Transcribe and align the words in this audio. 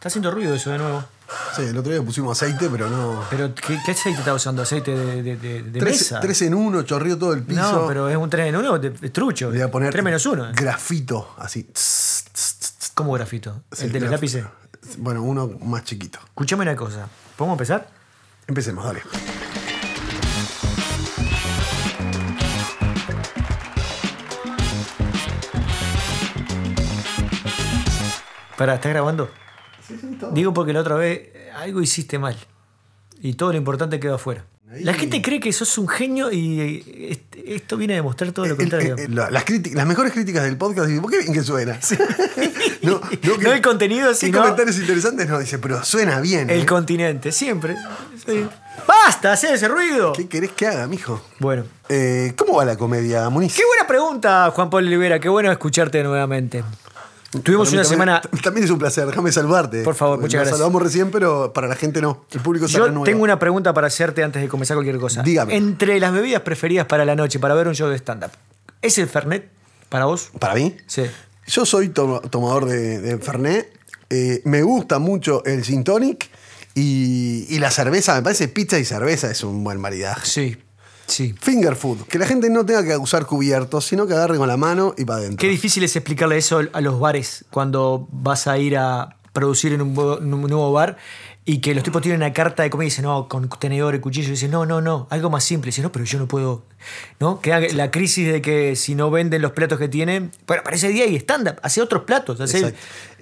Está 0.00 0.08
haciendo 0.08 0.30
ruido 0.30 0.54
eso 0.54 0.70
de 0.70 0.78
nuevo. 0.78 1.04
Sí, 1.54 1.60
el 1.60 1.76
otro 1.76 1.92
día 1.92 2.02
pusimos 2.02 2.40
aceite, 2.40 2.70
pero 2.70 2.88
no. 2.88 3.22
Pero, 3.28 3.54
¿qué, 3.54 3.78
qué 3.84 3.90
aceite 3.92 4.18
está 4.20 4.32
usando? 4.32 4.62
¿Aceite 4.62 4.96
de, 4.96 5.22
de, 5.22 5.36
de- 5.36 5.62
de 5.62 5.78
Tres, 5.78 5.98
mesa? 5.98 6.20
tres 6.20 6.40
en 6.40 6.54
uno, 6.54 6.80
chorrió 6.84 7.18
todo 7.18 7.34
el 7.34 7.42
piso. 7.42 7.60
no, 7.60 7.86
pero 7.86 8.08
es 8.08 8.16
un 8.16 8.30
3 8.30 8.48
en 8.48 8.56
1 8.56 8.78
de, 8.78 8.90
de 8.90 9.10
trucho. 9.10 9.50
Le 9.50 9.58
voy 9.58 9.68
a 9.68 9.70
poner 9.70 9.92
3 9.92 10.02
menos 10.02 10.24
1. 10.24 10.52
grafito, 10.54 11.34
así. 11.36 11.64
Tss, 11.64 12.24
tss, 12.32 12.54
tss, 12.58 12.78
tss. 12.78 12.92
¿Cómo 12.94 13.12
grafito? 13.12 13.62
Sí, 13.72 13.84
el 13.84 13.92
de 13.92 14.00
los 14.00 14.10
lápices. 14.10 14.46
Bueno, 14.96 15.22
uno 15.22 15.48
más 15.62 15.84
chiquito. 15.84 16.18
Escuchame 16.28 16.62
una 16.62 16.74
cosa. 16.76 17.06
¿Podemos 17.36 17.56
empezar? 17.56 17.86
Empecemos, 18.46 18.82
dale. 18.82 19.02
Pará, 28.56 28.74
¿estás 28.74 28.92
grabando? 28.92 29.30
Digo 30.32 30.52
porque 30.54 30.72
la 30.72 30.80
otra 30.80 30.96
vez 30.96 31.18
eh, 31.34 31.50
algo 31.56 31.80
hiciste 31.82 32.18
mal. 32.18 32.36
Y 33.22 33.34
todo 33.34 33.52
lo 33.52 33.58
importante 33.58 34.00
quedó 34.00 34.14
afuera. 34.14 34.44
La 34.82 34.94
gente 34.94 35.20
cree 35.20 35.40
que 35.40 35.52
sos 35.52 35.76
un 35.78 35.88
genio 35.88 36.30
y 36.30 36.60
eh, 36.60 37.22
esto 37.44 37.76
viene 37.76 37.94
a 37.94 37.96
demostrar 37.96 38.30
todo 38.30 38.46
lo 38.46 38.52
El- 38.52 38.56
contrario. 38.56 38.94
el- 38.96 39.12
la- 39.16 39.28
las, 39.28 39.44
críticas- 39.44 39.74
las 39.76 39.84
mejores 39.86 40.12
críticas 40.12 40.44
del 40.44 40.56
podcast, 40.56 40.86
dice, 40.88 41.00
¿por 41.02 41.10
qué 41.10 41.18
bien 41.18 41.32
que 41.32 41.42
suena? 41.42 41.76
no, 42.82 43.00
que- 43.00 43.18
No 43.42 43.52
el 43.52 43.60
contenido, 43.62 44.10
¿Qué 44.10 44.14
sino- 44.14 44.38
comentarios 44.40 44.78
interesantes? 44.78 45.28
No, 45.28 45.40
dice, 45.40 45.58
pero 45.58 45.84
suena 45.84 46.20
bien. 46.20 46.48
El 46.50 46.60
¿eh? 46.62 46.66
continente, 46.66 47.32
siempre. 47.32 47.76
Sí. 48.24 48.46
¡Basta! 48.86 49.32
¡Hacer 49.32 49.54
ese 49.56 49.66
ruido! 49.66 50.12
¿Qué 50.12 50.28
querés 50.28 50.52
que 50.52 50.68
haga, 50.68 50.86
mijo? 50.86 51.20
Bueno. 51.40 51.64
Eh, 51.88 52.32
¿Cómo 52.36 52.54
va 52.56 52.64
la 52.64 52.76
comedia, 52.78 53.28
Muniz? 53.28 53.54
Qué 53.56 53.64
buena 53.66 53.88
pregunta, 53.88 54.52
Juan 54.54 54.70
Pablo 54.70 54.86
Olivera. 54.86 55.18
Qué 55.18 55.28
bueno 55.28 55.50
escucharte 55.50 56.02
nuevamente. 56.04 56.62
Tuvimos 57.30 57.68
mí 57.70 57.74
una 57.78 57.82
también- 57.84 57.84
semana. 57.84 58.20
También 58.42 58.64
es 58.64 58.70
un 58.70 58.78
placer, 58.78 59.06
déjame 59.06 59.30
saludarte. 59.30 59.82
Por 59.82 59.94
favor, 59.94 60.16
muchas 60.18 60.32
Nos 60.34 60.40
gracias. 60.40 60.56
saludamos 60.58 60.82
recién, 60.82 61.10
pero 61.10 61.52
para 61.52 61.68
la 61.68 61.76
gente 61.76 62.00
no. 62.00 62.24
El 62.32 62.40
público 62.40 62.66
Yo 62.66 62.86
renueva. 62.86 63.04
tengo 63.04 63.22
una 63.22 63.38
pregunta 63.38 63.72
para 63.72 63.86
hacerte 63.86 64.22
antes 64.24 64.42
de 64.42 64.48
comenzar 64.48 64.76
cualquier 64.76 64.98
cosa. 64.98 65.22
Dígame. 65.22 65.56
Entre 65.56 66.00
las 66.00 66.12
bebidas 66.12 66.42
preferidas 66.42 66.86
para 66.86 67.04
la 67.04 67.14
noche, 67.14 67.38
para 67.38 67.54
ver 67.54 67.68
un 67.68 67.74
show 67.74 67.88
de 67.88 67.96
stand-up, 67.96 68.30
¿es 68.82 68.98
el 68.98 69.06
Fernet 69.08 69.48
para 69.88 70.06
vos? 70.06 70.30
¿Para 70.38 70.54
mí? 70.54 70.76
Sí. 70.86 71.02
Yo 71.46 71.64
soy 71.66 71.88
to- 71.90 72.20
tomador 72.30 72.64
de, 72.66 73.00
de 73.00 73.18
Fernet. 73.18 73.72
Eh, 74.10 74.42
me 74.44 74.62
gusta 74.62 74.98
mucho 74.98 75.44
el 75.44 75.62
gin 75.62 75.84
tonic 75.84 76.28
y, 76.74 77.46
y 77.48 77.58
la 77.60 77.70
cerveza. 77.70 78.14
Me 78.16 78.22
parece 78.22 78.48
pizza 78.48 78.78
y 78.78 78.84
cerveza 78.84 79.30
es 79.30 79.44
un 79.44 79.62
buen 79.62 79.80
maridaje. 79.80 80.26
Sí, 80.26 80.56
sí. 81.10 81.34
Finger 81.38 81.76
food. 81.76 82.02
Que 82.08 82.18
la 82.18 82.26
gente 82.26 82.48
no 82.50 82.64
tenga 82.64 82.82
que 82.84 82.96
usar 82.96 83.26
cubiertos, 83.26 83.84
sino 83.84 84.06
que 84.06 84.14
agarre 84.14 84.38
con 84.38 84.48
la 84.48 84.56
mano 84.56 84.94
y 84.96 85.04
para 85.04 85.18
adentro. 85.20 85.38
Qué 85.38 85.48
difícil 85.48 85.82
es 85.84 85.94
explicarle 85.96 86.36
eso 86.38 86.60
a 86.72 86.80
los 86.80 86.98
bares 87.00 87.44
cuando 87.50 88.08
vas 88.10 88.46
a 88.46 88.56
ir 88.58 88.76
a 88.78 89.16
producir 89.32 89.72
en 89.72 89.82
un, 89.82 89.94
bo- 89.94 90.18
en 90.18 90.32
un 90.34 90.40
nuevo 90.42 90.72
bar 90.72 90.96
y 91.44 91.60
que 91.60 91.74
los 91.74 91.82
tipos 91.82 92.02
tienen 92.02 92.20
una 92.20 92.32
carta 92.32 92.62
de 92.62 92.70
comida 92.70 92.86
y 92.86 92.90
dicen, 92.90 93.04
no, 93.04 93.26
con 93.28 93.48
tenedor 93.48 93.94
y 93.94 94.00
cuchillo. 94.00 94.28
Y 94.28 94.32
dicen, 94.32 94.50
no, 94.50 94.66
no, 94.66 94.80
no, 94.80 95.06
algo 95.10 95.30
más 95.30 95.42
simple. 95.42 95.68
Y 95.68 95.70
dicen, 95.70 95.84
no, 95.84 95.90
pero 95.92 96.04
yo 96.04 96.18
no 96.18 96.28
puedo. 96.28 96.64
¿No? 97.18 97.40
Queda 97.40 97.60
la 97.72 97.90
crisis 97.90 98.30
de 98.30 98.40
que 98.42 98.76
si 98.76 98.94
no 98.94 99.10
venden 99.10 99.40
los 99.42 99.52
platos 99.52 99.78
que 99.78 99.88
tienen, 99.88 100.30
bueno, 100.46 100.62
para 100.62 100.76
ese 100.76 100.88
día 100.88 101.04
hay 101.04 101.16
stand-up, 101.16 101.56
hace 101.62 101.80
otros 101.80 102.04
platos. 102.04 102.40
hace-. 102.40 102.68
Eh, 102.68 102.74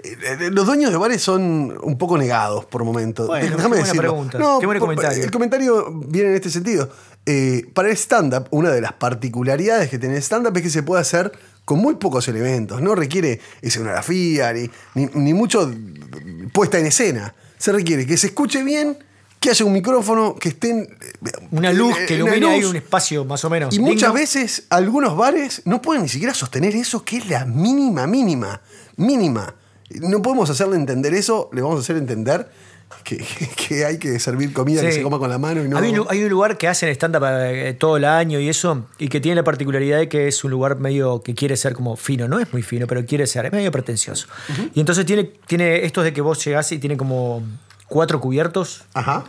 eh, 0.02 0.50
Los 0.50 0.66
dueños 0.66 0.90
de 0.90 0.96
bares 0.96 1.22
son 1.22 1.78
un 1.82 1.96
poco 1.96 2.18
negados 2.18 2.64
por 2.66 2.84
momentos. 2.84 3.26
Bueno, 3.28 3.56
qué 3.56 3.66
buena 3.66 3.92
pregunta. 3.92 4.38
Qué 4.60 4.66
buen 4.66 4.78
comentario. 4.78 5.24
El 5.24 5.30
comentario 5.30 5.90
viene 6.06 6.30
en 6.30 6.34
este 6.34 6.50
sentido. 6.50 6.90
Eh, 7.26 7.66
para 7.74 7.88
el 7.90 7.96
stand-up, 7.96 8.46
una 8.50 8.70
de 8.70 8.80
las 8.80 8.94
particularidades 8.94 9.90
que 9.90 9.98
tiene 9.98 10.16
el 10.16 10.22
stand-up 10.22 10.56
es 10.56 10.62
que 10.62 10.70
se 10.70 10.82
puede 10.82 11.02
hacer 11.02 11.32
con 11.64 11.78
muy 11.78 11.96
pocos 11.96 12.26
elementos. 12.28 12.80
No 12.80 12.94
requiere 12.94 13.40
escenografía 13.60 14.52
ni, 14.52 14.70
ni, 14.94 15.06
ni 15.12 15.34
mucho 15.34 15.70
puesta 16.52 16.78
en 16.78 16.86
escena. 16.86 17.34
Se 17.58 17.72
requiere 17.72 18.06
que 18.06 18.16
se 18.16 18.28
escuche 18.28 18.62
bien, 18.62 18.96
que 19.40 19.50
haya 19.50 19.64
un 19.64 19.72
micrófono, 19.72 20.34
que 20.36 20.48
estén. 20.48 20.88
eh, 21.24 21.30
Una 21.50 21.72
luz 21.72 21.94
eh, 21.98 22.06
que 22.06 22.14
ilumine 22.14 22.46
ahí 22.46 22.64
un 22.64 22.76
espacio 22.76 23.24
más 23.26 23.44
o 23.44 23.50
menos. 23.50 23.74
Y 23.74 23.78
muchas 23.80 24.12
veces 24.14 24.64
algunos 24.70 25.16
bares 25.16 25.62
no 25.66 25.82
pueden 25.82 26.04
ni 26.04 26.08
siquiera 26.08 26.32
sostener 26.32 26.74
eso, 26.74 27.04
que 27.04 27.18
es 27.18 27.28
la 27.28 27.44
mínima, 27.44 28.06
mínima, 28.06 28.62
mínima. 28.96 29.54
No 29.90 30.22
podemos 30.22 30.48
hacerle 30.50 30.76
entender 30.76 31.14
eso, 31.14 31.50
le 31.52 31.60
vamos 31.62 31.78
a 31.78 31.80
hacer 31.80 31.96
entender 31.96 32.50
que, 33.04 33.24
que 33.68 33.84
hay 33.84 33.98
que 33.98 34.18
servir 34.18 34.52
comida 34.52 34.80
que 34.80 34.92
se 34.92 35.02
coma 35.02 35.18
con 35.18 35.30
la 35.30 35.38
mano 35.38 35.64
y 35.64 35.68
no. 35.68 35.78
Hay, 35.78 35.98
un, 35.98 36.06
hay 36.08 36.22
un 36.22 36.30
lugar 36.30 36.58
que 36.58 36.68
hacen 36.68 36.88
stand-up 36.90 37.24
eh, 37.24 37.74
todo 37.78 37.96
el 37.96 38.04
año 38.04 38.40
y 38.40 38.48
eso, 38.48 38.86
y 38.98 39.08
que 39.08 39.20
tiene 39.20 39.36
la 39.36 39.44
particularidad 39.44 39.98
de 39.98 40.08
que 40.08 40.28
es 40.28 40.44
un 40.44 40.50
lugar 40.50 40.78
medio 40.78 41.22
que 41.22 41.34
quiere 41.34 41.56
ser 41.56 41.74
como 41.74 41.96
fino. 41.96 42.28
No 42.28 42.38
es 42.38 42.52
muy 42.52 42.62
fino, 42.62 42.86
pero 42.86 43.04
quiere 43.04 43.26
ser, 43.26 43.46
es 43.46 43.52
medio 43.52 43.70
pretencioso. 43.70 44.26
Y 44.74 44.80
entonces 44.80 45.06
tiene, 45.06 45.24
tiene 45.24 45.84
estos 45.84 46.04
de 46.04 46.12
que 46.12 46.20
vos 46.20 46.44
llegás 46.44 46.70
y 46.72 46.78
tiene 46.78 46.96
como 46.96 47.42
cuatro 47.86 48.20
cubiertos. 48.20 48.84
Ajá. 48.94 49.24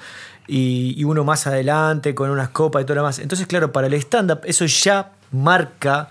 Y, 0.48 0.96
y 0.98 1.04
uno 1.04 1.24
más 1.24 1.46
adelante 1.46 2.16
con 2.16 2.30
unas 2.32 2.50
copas 2.50 2.82
y 2.82 2.86
todo 2.86 2.96
lo 2.96 3.02
demás. 3.02 3.20
Entonces, 3.20 3.46
claro, 3.48 3.72
para 3.72 3.88
el 3.88 3.94
stand-up 3.94 4.42
eso 4.46 4.66
ya 4.66 5.12
marca 5.32 6.10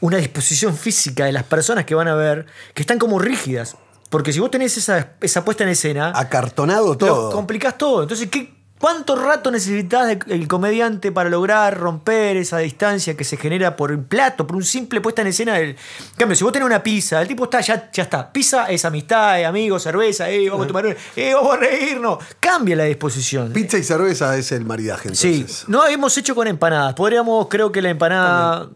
una 0.00 0.18
disposición 0.18 0.76
física 0.76 1.24
de 1.24 1.32
las 1.32 1.44
personas 1.44 1.86
que 1.86 1.94
van 1.94 2.08
a 2.08 2.14
ver 2.14 2.44
que 2.74 2.82
están 2.82 2.98
como 2.98 3.18
rígidas. 3.18 3.76
Porque 4.14 4.32
si 4.32 4.38
vos 4.38 4.48
tenés 4.48 4.76
esa, 4.76 5.14
esa 5.20 5.44
puesta 5.44 5.64
en 5.64 5.70
escena, 5.70 6.12
Acartonado 6.14 6.96
todo. 6.96 7.32
complicás 7.32 7.76
todo. 7.76 8.02
Entonces, 8.02 8.28
¿qué, 8.30 8.54
¿cuánto 8.78 9.16
rato 9.16 9.50
necesitas 9.50 10.16
el 10.28 10.46
comediante 10.46 11.10
para 11.10 11.28
lograr 11.28 11.76
romper 11.76 12.36
esa 12.36 12.58
distancia 12.58 13.16
que 13.16 13.24
se 13.24 13.36
genera 13.36 13.74
por 13.74 13.90
un 13.90 14.04
plato, 14.04 14.46
por 14.46 14.54
un 14.54 14.62
simple 14.62 15.00
puesta 15.00 15.22
en 15.22 15.26
escena? 15.28 15.54
Del... 15.54 15.70
En 15.70 15.76
cambio, 16.16 16.36
si 16.36 16.44
vos 16.44 16.52
tenés 16.52 16.66
una 16.66 16.80
pizza, 16.80 17.20
el 17.20 17.26
tipo 17.26 17.42
está, 17.42 17.60
ya, 17.60 17.90
ya 17.90 18.04
está. 18.04 18.30
Pizza 18.32 18.66
es 18.66 18.84
amistad, 18.84 19.40
es 19.40 19.46
amigos, 19.48 19.82
cerveza, 19.82 20.30
eh, 20.30 20.48
vamos 20.48 20.66
a 20.66 20.68
tomar, 20.68 20.86
un- 20.86 20.94
eh, 21.16 21.34
vamos 21.34 21.52
a 21.54 21.56
reírnos. 21.56 22.18
Cambia 22.38 22.76
la 22.76 22.84
disposición. 22.84 23.52
Pizza 23.52 23.78
y 23.78 23.82
cerveza 23.82 24.36
es 24.38 24.52
el 24.52 24.64
maridaje, 24.64 25.12
Sí, 25.16 25.44
no 25.66 25.84
hemos 25.88 26.16
hecho 26.16 26.36
con 26.36 26.46
empanadas. 26.46 26.94
Podríamos, 26.94 27.48
creo 27.48 27.72
que 27.72 27.82
la 27.82 27.90
empanada, 27.90 28.68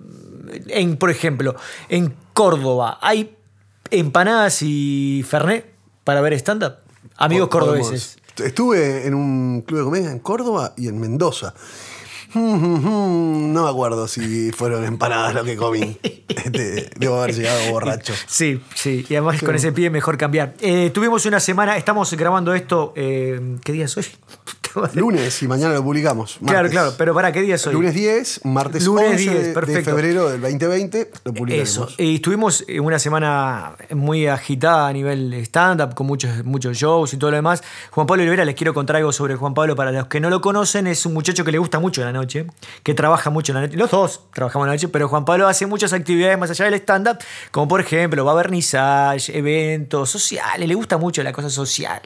en, 0.66 0.96
por 0.96 1.10
ejemplo, 1.10 1.54
en 1.88 2.12
Córdoba, 2.32 2.98
¿hay 3.00 3.36
empanadas 3.90 4.62
y 4.62 5.24
fernet 5.28 5.66
para 6.04 6.20
ver 6.20 6.32
stand-up? 6.34 6.74
Amigos 7.16 7.48
podemos- 7.48 7.76
cordobeses. 7.78 8.18
Estuve 8.42 9.06
en 9.06 9.14
un 9.14 9.62
club 9.66 9.78
de 9.80 9.84
comedia 9.84 10.10
en 10.12 10.20
Córdoba 10.20 10.72
y 10.76 10.88
en 10.88 11.00
Mendoza. 11.00 11.54
No 12.34 13.64
me 13.64 13.70
acuerdo 13.70 14.06
si 14.06 14.52
fueron 14.52 14.84
empanadas 14.84 15.34
lo 15.34 15.44
que 15.44 15.56
comí. 15.56 15.98
Este, 16.28 16.90
debo 16.98 17.20
haber 17.20 17.34
llegado 17.34 17.72
borracho. 17.72 18.14
Sí, 18.26 18.60
sí, 18.74 19.04
y 19.08 19.14
además 19.16 19.42
con 19.42 19.54
ese 19.56 19.72
pie 19.72 19.90
mejor 19.90 20.16
cambiar. 20.18 20.54
Eh, 20.60 20.90
tuvimos 20.94 21.24
una 21.26 21.40
semana, 21.40 21.76
estamos 21.76 22.12
grabando 22.14 22.54
esto, 22.54 22.92
eh, 22.96 23.56
¿qué 23.64 23.72
día 23.72 23.86
es 23.86 23.96
hoy? 23.96 24.06
Lunes 24.94 25.42
y 25.42 25.48
mañana 25.48 25.74
lo 25.74 25.82
publicamos. 25.82 26.38
Claro, 26.38 26.54
martes. 26.54 26.72
claro, 26.72 26.94
pero 26.98 27.14
para 27.14 27.32
¿qué 27.32 27.42
día 27.42 27.54
es 27.56 27.66
hoy? 27.66 27.72
Lunes 27.74 27.94
10, 27.94 28.44
martes 28.44 28.84
Lunes 28.84 29.10
11 29.12 29.30
10, 29.30 29.54
de- 29.54 29.82
febrero 29.82 30.28
del 30.28 30.40
2020 30.40 31.10
lo 31.24 31.32
publicaremos. 31.34 31.68
Eso. 31.70 31.88
Y 31.98 32.16
estuvimos 32.16 32.64
en 32.68 32.84
una 32.84 32.98
semana 32.98 33.72
muy 33.90 34.26
agitada 34.26 34.88
a 34.88 34.92
nivel 34.92 35.32
stand-up, 35.44 35.94
con 35.94 36.06
muchos, 36.06 36.44
muchos 36.44 36.76
shows 36.76 37.12
y 37.14 37.16
todo 37.16 37.30
lo 37.30 37.36
demás. 37.36 37.62
Juan 37.90 38.06
Pablo 38.06 38.22
Olivera, 38.22 38.44
les 38.44 38.54
quiero 38.54 38.74
contar 38.74 38.96
algo 38.96 39.12
sobre 39.12 39.36
Juan 39.36 39.54
Pablo. 39.54 39.76
Para 39.76 39.92
los 39.92 40.06
que 40.06 40.20
no 40.20 40.30
lo 40.30 40.40
conocen, 40.40 40.86
es 40.86 41.04
un 41.06 41.14
muchacho 41.14 41.44
que 41.44 41.52
le 41.52 41.58
gusta 41.58 41.78
mucho 41.78 42.02
la 42.02 42.12
noche, 42.12 42.46
que 42.82 42.94
trabaja 42.94 43.30
mucho 43.30 43.52
en 43.52 43.56
la 43.56 43.60
noche. 43.66 43.76
Los 43.76 43.90
dos 43.90 44.22
trabajamos 44.32 44.66
la 44.66 44.74
noche, 44.74 44.88
pero 44.88 45.08
Juan 45.08 45.24
Pablo 45.24 45.48
hace 45.48 45.66
muchas 45.66 45.92
actividades 45.92 46.38
más 46.38 46.50
allá 46.50 46.64
del 46.66 46.74
stand-up, 46.74 47.18
como 47.50 47.68
por 47.68 47.80
ejemplo, 47.80 48.24
va 48.24 48.32
a 48.32 48.34
vernissage, 48.36 49.36
eventos 49.36 50.10
sociales, 50.10 50.68
le 50.68 50.74
gusta 50.74 50.98
mucho 50.98 51.22
la 51.22 51.32
cosa 51.32 51.50
social. 51.50 52.00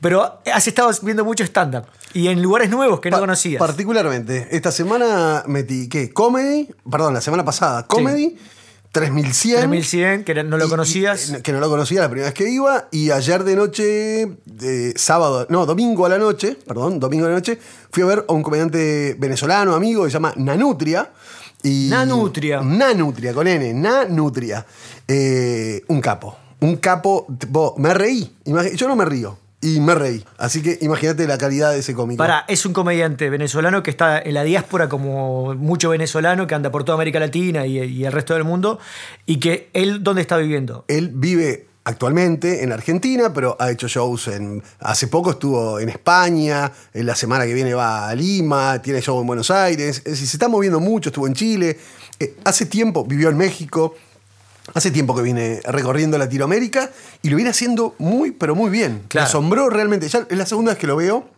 Pero 0.00 0.40
has 0.52 0.66
estado 0.66 0.90
viendo 1.02 1.24
mucho 1.24 1.44
stand-up 1.44 1.84
y 2.14 2.28
en 2.28 2.42
lugares 2.42 2.70
nuevos 2.70 3.00
que 3.00 3.10
no 3.10 3.16
Pa- 3.16 3.20
conocías. 3.20 3.58
Particularmente, 3.58 4.48
esta 4.50 4.70
semana 4.72 5.44
metí, 5.46 5.88
¿qué? 5.88 6.12
Comedy, 6.12 6.68
perdón, 6.90 7.14
la 7.14 7.20
semana 7.20 7.44
pasada, 7.44 7.86
Comedy, 7.86 8.36
3100. 8.92 9.60
3100, 9.70 10.24
que 10.24 10.34
no 10.44 10.58
lo 10.58 10.66
Y- 10.66 10.68
conocías. 10.68 11.30
y- 11.30 11.42
que 11.42 11.52
no 11.52 11.60
lo 11.60 11.70
conocía 11.70 12.02
la 12.02 12.08
primera 12.10 12.26
vez 12.28 12.34
que 12.34 12.50
iba. 12.50 12.88
Y 12.90 13.10
ayer 13.10 13.42
de 13.44 13.56
noche, 13.56 14.36
de 14.44 14.92
sábado, 14.96 15.46
no, 15.48 15.64
domingo 15.64 16.04
a 16.04 16.10
la 16.10 16.18
noche, 16.18 16.58
perdón, 16.66 17.00
domingo 17.00 17.24
a 17.24 17.28
la 17.30 17.34
noche, 17.36 17.58
fui 17.90 18.02
a 18.02 18.06
ver 18.06 18.24
a 18.28 18.32
un 18.34 18.42
comediante 18.42 19.16
venezolano, 19.18 19.74
amigo, 19.74 20.04
que 20.04 20.10
se 20.10 20.14
llama 20.14 20.34
Nanutria. 20.36 21.10
Y 21.62 21.86
Nanutria. 21.90 22.60
Nanutria, 22.60 23.32
con 23.32 23.46
N, 23.46 23.72
Nanutria. 23.72 24.66
Eh, 25.08 25.82
un 25.88 26.00
capo. 26.00 26.36
Un 26.60 26.76
capo. 26.76 27.26
tipo, 27.38 27.74
me 27.78 27.94
reí. 27.94 28.36
Yo 28.74 28.88
no 28.88 28.96
me 28.96 29.04
río. 29.04 29.38
Y 29.62 29.80
me 29.80 29.94
reí. 29.94 30.24
Así 30.38 30.60
que 30.60 30.78
imagínate 30.82 31.26
la 31.26 31.38
calidad 31.38 31.72
de 31.72 31.78
ese 31.78 31.94
cómico. 31.94 32.18
Para, 32.18 32.40
es 32.48 32.66
un 32.66 32.72
comediante 32.72 33.30
venezolano 33.30 33.82
que 33.82 33.90
está 33.90 34.18
en 34.18 34.34
la 34.34 34.42
diáspora 34.42 34.88
como 34.88 35.54
mucho 35.54 35.90
venezolano 35.90 36.46
que 36.46 36.54
anda 36.54 36.70
por 36.70 36.84
toda 36.84 36.96
América 36.96 37.20
Latina 37.20 37.64
y, 37.64 37.78
y 37.78 38.04
el 38.04 38.12
resto 38.12 38.34
del 38.34 38.44
mundo. 38.44 38.80
Y 39.24 39.38
que 39.38 39.70
él, 39.72 40.02
¿dónde 40.02 40.20
está 40.20 40.36
viviendo? 40.36 40.84
Él 40.88 41.12
vive 41.14 41.68
actualmente 41.84 42.62
en 42.62 42.72
Argentina, 42.72 43.32
pero 43.32 43.56
ha 43.58 43.70
hecho 43.70 43.88
shows 43.88 44.28
en. 44.28 44.62
Hace 44.80 45.08
poco 45.08 45.30
estuvo 45.30 45.80
en 45.80 45.88
España, 45.88 46.70
en 46.92 47.06
la 47.06 47.14
semana 47.14 47.46
que 47.46 47.54
viene 47.54 47.74
va 47.74 48.08
a 48.08 48.14
Lima, 48.14 48.80
tiene 48.82 49.00
show 49.00 49.20
en 49.20 49.26
Buenos 49.26 49.50
Aires. 49.50 49.98
Es 49.98 50.04
decir, 50.04 50.26
se 50.26 50.36
está 50.36 50.48
moviendo 50.48 50.80
mucho, 50.80 51.10
estuvo 51.10 51.26
en 51.26 51.34
Chile. 51.34 51.78
Eh, 52.18 52.36
hace 52.44 52.66
tiempo 52.66 53.04
vivió 53.04 53.28
en 53.28 53.36
México. 53.36 53.94
Hace 54.74 54.90
tiempo 54.90 55.14
que 55.14 55.22
viene 55.22 55.60
recorriendo 55.64 56.16
Latinoamérica 56.18 56.90
y 57.22 57.30
lo 57.30 57.36
viene 57.36 57.50
haciendo 57.50 57.94
muy, 57.98 58.30
pero 58.30 58.54
muy 58.54 58.70
bien. 58.70 59.02
Claro. 59.08 59.24
Me 59.24 59.28
asombró 59.28 59.68
realmente. 59.70 60.08
Ya 60.08 60.26
es 60.28 60.38
la 60.38 60.46
segunda 60.46 60.72
vez 60.72 60.78
que 60.78 60.86
lo 60.86 60.96
veo 60.96 61.28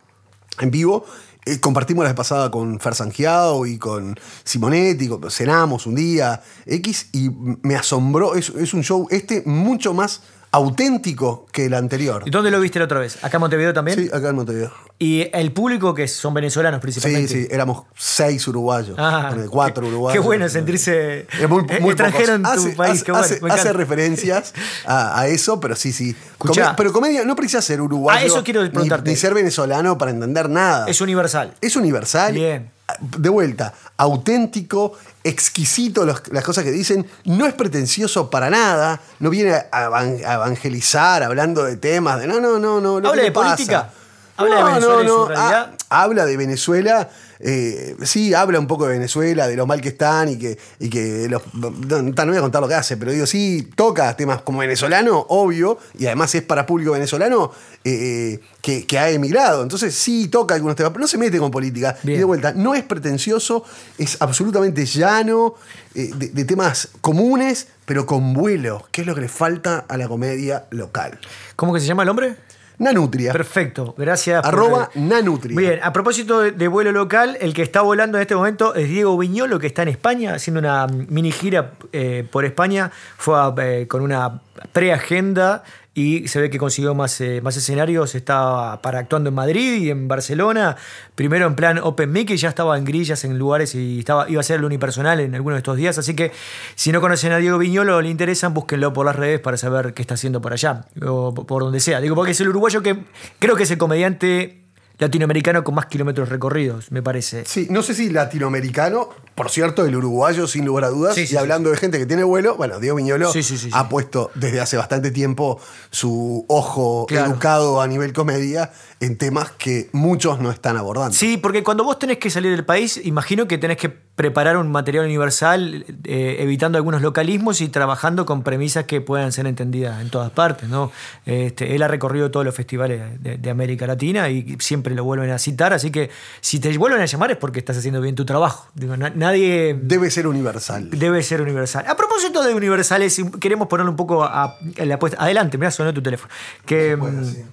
en 0.61 0.71
vivo. 0.71 1.05
Eh, 1.47 1.61
compartimos 1.61 2.05
la 2.05 2.11
vez 2.11 2.17
pasada 2.17 2.51
con 2.51 2.81
Fer 2.81 2.95
Sangiao 2.95 3.67
y 3.67 3.77
con 3.79 4.19
Simonetti, 4.45 5.09
con- 5.09 5.31
cenamos 5.31 5.87
un 5.87 5.95
día 5.95 6.43
X 6.67 7.09
y 7.13 7.31
me 7.63 7.77
asombró. 7.77 8.35
Es, 8.35 8.49
es 8.51 8.73
un 8.73 8.83
show 8.83 9.07
este 9.11 9.43
mucho 9.47 9.93
más 9.95 10.23
auténtico 10.55 11.47
que 11.53 11.67
el 11.67 11.75
anterior. 11.75 12.23
¿Y 12.27 12.31
dónde 12.31 12.51
lo 12.51 12.61
viste 12.61 12.79
la 12.79 12.85
otra 12.87 12.99
vez? 13.01 13.23
¿Acá 13.25 13.37
en 13.37 13.41
Montevideo 13.41 13.73
también? 13.75 13.99
Sí, 13.99 14.11
acá 14.13 14.29
en 14.31 14.37
Montevideo. 14.37 14.73
Y 14.99 15.29
el 15.33 15.53
público 15.53 15.93
que 15.95 16.07
son 16.07 16.33
venezolanos 16.35 16.79
Sí, 16.79 16.83
principalmente. 16.83 17.29
sí, 17.33 17.49
éramos 17.51 17.83
seis 17.97 18.47
uruguayos. 18.47 18.97
Ah, 18.99 19.35
cuatro 19.51 19.87
uruguayos. 19.89 20.13
Qué 20.21 20.25
bueno 20.25 20.49
sentirse 20.49 21.27
Es 21.41 21.49
muy, 21.49 21.65
eh, 21.69 21.81
muy 21.81 21.91
extranjero 21.91 22.35
en 22.35 22.43
pocos. 22.43 22.57
tu 22.63 22.67
hace, 22.69 22.77
país. 22.77 22.93
Hace, 22.95 23.05
qué 23.05 23.13
bueno, 23.41 23.55
hace- 23.55 23.73
referencias 23.73 24.55
a, 24.87 25.21
a 25.21 25.27
eso, 25.27 25.59
pero 25.61 25.75
sí, 25.77 25.93
sí. 25.93 26.15
Escuchá. 26.33 26.63
Come- 26.67 26.75
pero 26.77 26.93
comedia 26.93 27.25
no 27.25 27.35
precisa 27.35 27.61
ser 27.61 27.81
uruguayo. 27.81 28.21
Ah, 28.21 28.25
eso 28.25 28.45
quiero 28.45 28.63
ni- 28.63 28.71
preguntarte. 28.71 29.11
Ni, 29.11 29.17
ser 29.17 29.35
venezolano 29.35 29.99
para 29.99 30.13
entender 30.13 30.49
nada. 30.49 30.87
Es 30.89 31.01
universal. 31.01 31.55
Es 31.61 31.75
universal. 31.77 32.33
Bien. 32.35 32.71
De 33.01 33.29
vuelta, 33.29 33.73
auténtico, 33.97 34.93
exquisito 35.23 36.05
los- 36.05 36.23
las 36.31 36.45
cosas 36.45 36.65
que 36.65 36.71
dicen. 36.71 37.07
No 37.25 37.47
es 37.47 37.55
pretencioso 37.55 38.31
para 38.31 38.51
nada. 38.51 39.01
No 39.21 39.31
viene 39.31 39.55
a, 39.55 39.85
evan- 39.87 40.25
a 40.25 40.35
evangelizar 40.35 41.23
hablando 41.23 41.65
de 41.65 41.77
temas. 41.77 42.21
De, 42.21 42.27
no, 42.27 42.41
no, 42.41 42.59
no, 42.59 42.81
no. 42.81 42.97
¿Habla 42.97 43.23
de 43.23 43.33
pasa. 43.33 43.51
política? 43.57 43.91
¿Habla 44.37 44.57
de 44.57 44.65
Venezuela 44.65 45.03
y 45.05 45.09
su 45.09 45.27
realidad? 45.27 45.71
Ah, 45.91 46.03
habla 46.03 46.27
de 46.27 46.37
Venezuela. 46.37 47.09
Eh, 47.47 47.95
sí, 48.03 48.33
habla 48.33 48.59
un 48.59 48.67
poco 48.67 48.87
de 48.87 48.95
Venezuela, 48.95 49.47
de 49.47 49.55
lo 49.55 49.67
mal 49.67 49.83
que 49.83 49.91
están 49.91 50.31
y 50.31 50.39
que, 50.39 50.59
y 50.79 50.89
que 50.89 51.29
los, 51.29 51.43
no, 51.53 51.71
no 51.71 52.27
voy 52.27 52.37
a 52.39 52.41
contar 52.41 52.63
lo 52.63 52.69
que 52.69 52.75
hace, 52.75 52.97
pero 52.97 53.13
digo, 53.13 53.27
sí, 53.27 53.69
toca 53.77 54.17
temas 54.17 54.41
como 54.41 54.61
venezolano, 54.61 55.27
obvio, 55.29 55.79
y 55.99 56.07
además 56.07 56.35
es 56.35 56.43
para 56.43 56.65
público 56.65 56.93
venezolano 56.93 57.53
eh, 57.85 58.41
que, 58.63 58.87
que 58.87 58.99
ha 58.99 59.11
emigrado. 59.11 59.63
Entonces 59.63 59.95
sí 59.95 60.29
toca 60.29 60.55
algunos 60.55 60.75
temas, 60.75 60.93
pero 60.93 61.03
no 61.03 61.07
se 61.07 61.19
mete 61.19 61.39
con 61.39 61.51
política. 61.51 61.97
Bien. 62.03 62.17
Y 62.17 62.19
de 62.21 62.25
vuelta, 62.25 62.55
no 62.55 62.75
es 62.75 62.83
pretencioso, 62.83 63.63
es 63.99 64.17
absolutamente 64.21 64.87
llano, 64.87 65.55
eh, 65.95 66.11
de, 66.17 66.29
de 66.29 66.45
temas 66.47 66.89
comunes, 67.03 67.69
pero 67.85 68.07
con 68.07 68.33
vuelo, 68.33 68.89
que 68.91 69.03
es 69.03 69.07
lo 69.07 69.15
que 69.15 69.21
le 69.21 69.29
falta 69.29 69.85
a 69.87 69.99
la 69.99 70.09
comedia 70.09 70.65
local. 70.71 71.21
¿Cómo 71.57 71.75
que 71.75 71.81
se 71.81 71.87
llama 71.87 72.05
el 72.05 72.09
hombre? 72.09 72.37
Nanutria. 72.79 73.33
Perfecto, 73.33 73.95
gracias. 73.97 74.43
por- 74.43 74.49
Arroba 74.49 74.91
Nanutria. 74.95 75.57
Bien, 75.57 75.81
a 75.83 75.93
propósito 75.93 76.41
de, 76.41 76.53
de 76.53 76.69
vuelo 76.69 76.91
local, 76.93 77.37
el 77.41 77.55
que 77.55 77.63
está 77.63 77.83
volando 77.83 78.19
en 78.19 78.23
este 78.23 78.35
momento 78.35 78.75
es 78.75 78.89
Diego 78.89 79.17
Viñolo, 79.17 79.59
que 79.59 79.67
está 79.69 79.83
en 79.83 79.89
España, 79.89 80.35
haciendo 80.35 80.61
una 80.61 80.87
mini 80.89 81.31
gira 81.33 81.73
eh, 81.93 82.27
por 82.31 82.45
España. 82.45 82.91
Fue 83.17 83.37
a, 83.39 83.55
eh, 83.59 83.87
con 83.89 84.03
una 84.03 84.41
preagenda 84.73 85.63
y 85.95 86.27
se 86.27 86.41
ve 86.41 86.51
que 86.51 86.59
consiguió 86.59 86.95
más, 86.95 87.21
eh, 87.21 87.41
más 87.41 87.57
escenarios. 87.57 88.15
Estaba 88.17 88.83
para 88.83 88.99
actuando 88.99 89.29
en 89.29 89.35
Madrid 89.35 89.81
y 89.81 89.91
en 89.91 90.09
Barcelona. 90.09 90.77
Primero 91.15 91.47
en 91.47 91.55
plan 91.55 91.79
Open 91.79 92.11
Mic 92.11 92.31
y 92.31 92.37
ya 92.37 92.49
estaba 92.49 92.77
en 92.77 92.85
grillas 92.85 93.25
en 93.25 93.39
lugares 93.39 93.75
y 93.77 94.01
estaba, 94.01 94.29
iba 94.29 94.41
a 94.41 94.45
ser 94.45 94.59
el 94.59 94.65
unipersonal 94.65 95.21
en 95.21 95.35
algunos 95.35 95.57
de 95.57 95.59
estos 95.59 95.77
días. 95.77 95.97
Así 95.97 96.15
que 96.15 96.33
si 96.75 96.91
no 96.91 97.01
conocen 97.01 97.33
a 97.33 97.39
Diego 97.39 97.59
Viñolo 97.59 97.97
o 97.97 98.03
le 98.03 98.09
interesan, 98.09 98.53
búsquenlo 98.55 98.93
por 98.93 99.07
las 99.07 99.15
redes 99.15 99.41
para 99.41 99.57
saber 99.57 99.95
qué 99.95 100.03
está 100.03 100.15
haciendo 100.15 100.41
por 100.41 100.53
allá 100.53 100.87
o 101.01 101.33
por 101.33 101.63
donde 101.63 101.79
sea. 101.79 102.01
Digo, 102.01 102.17
porque 102.17 102.33
es 102.33 102.41
el 102.41 102.49
uruguayo 102.49 102.83
que 102.83 103.05
creo 103.39 103.55
que 103.55 103.63
es 103.63 103.71
el 103.71 103.79
comediante 103.79 104.65
latinoamericano 104.99 105.65
con 105.65 105.75
más 105.75 105.87
kilómetros 105.87 106.29
recorridos, 106.29 106.91
me 106.93 107.03
parece. 107.03 107.45
Sí, 107.45 107.67
no 107.71 107.83
sé 107.83 107.95
si 107.95 108.11
latinoamericano, 108.11 109.11
por 109.35 109.51
cierto, 109.51 109.85
el 109.85 109.97
uruguayo, 109.97 110.47
sin 110.47 110.65
lugar 110.65 110.85
a 110.85 110.89
dudas. 110.91 111.15
Sí, 111.15 111.27
sí, 111.27 111.35
y 111.35 111.37
hablando 111.39 111.71
de 111.71 111.77
gente 111.77 111.99
que 111.99 112.07
tiene 112.07 112.23
vuelo, 112.25 112.57
bueno, 112.57 112.79
Diego 112.81 112.97
Viñolo 112.97 113.31
ha 113.73 113.89
puesto 113.89 114.31
desde 114.35 114.61
hace 114.61 114.77
bastante 114.77 115.11
tiempo 115.11 115.61
su 115.91 116.45
ojo 116.49 117.07
Claro. 117.09 117.31
educado 117.33 117.81
a 117.81 117.87
nivel 117.87 118.13
comedia 118.13 118.71
en 119.01 119.19
temas 119.19 119.51
que 119.53 119.91
muchos 119.93 120.41
no 120.41 120.51
están 120.51 120.77
abordando. 120.77 121.13
Sí, 121.15 121.37
porque 121.37 121.63
cuando 121.63 121.85
vos 121.85 121.99
tenés 121.99 122.19
que 122.19 122.31
salir 122.31 122.51
del 122.53 122.65
país, 122.65 123.01
imagino 123.05 123.47
que 123.47 123.59
tenés 123.59 123.77
que 123.77 123.89
preparar 123.89 124.57
un 124.57 124.71
material 124.71 125.05
universal, 125.07 125.85
eh, 126.05 126.37
evitando 126.39 126.79
algunos 126.79 127.03
localismos 127.03 127.61
y 127.61 127.69
trabajando 127.69 128.25
con 128.25 128.43
premisas 128.45 128.85
que 128.85 129.01
puedan 129.01 129.33
ser 129.33 129.47
entendidas 129.49 130.01
en 130.01 130.09
todas 130.11 130.31
partes. 130.31 130.69
¿no? 130.69 130.93
Este, 131.27 131.75
él 131.75 131.83
ha 131.83 131.89
recorrido 131.89 132.31
todos 132.31 132.47
los 132.47 132.55
festivales 132.55 133.21
de, 133.23 133.37
de 133.39 133.51
América 133.51 133.87
Latina 133.87 134.29
y 134.31 134.57
siempre 134.61 134.95
lo 134.95 135.03
vuelven 135.05 135.31
a 135.31 135.39
citar, 135.39 135.73
así 135.73 135.91
que 135.91 136.11
si 136.41 136.61
te 136.61 136.77
vuelven 136.79 137.01
a 137.01 137.07
llamar 137.07 137.33
es 137.33 137.37
porque 137.37 137.59
estás 137.59 137.77
haciendo 137.77 138.01
bien 138.01 138.15
tu 138.15 138.25
trabajo. 138.25 138.69
Digo, 138.75 138.97
na- 138.97 139.11
nadie 139.25 139.77
Debe 139.81 140.11
ser 140.11 140.27
universal. 140.27 140.89
debe 140.91 141.23
ser 141.23 141.41
universal. 141.41 141.85
A 141.89 141.97
propósito 141.97 142.43
de 142.43 142.55
universales, 142.55 143.21
queremos 143.41 143.69
ponerle 143.69 143.91
un 143.91 143.97
poco 143.97 144.23
a, 144.25 144.45
a 144.79 144.85
la 144.85 144.95
apuesta. 144.95 145.23
Adelante, 145.23 145.59
mira, 145.59 145.71
sonó 145.71 145.93
tu 145.93 146.03
teléfono. 146.03 146.33
Que, 146.67 146.97
mm, 146.97 147.25
sí. 147.25 147.45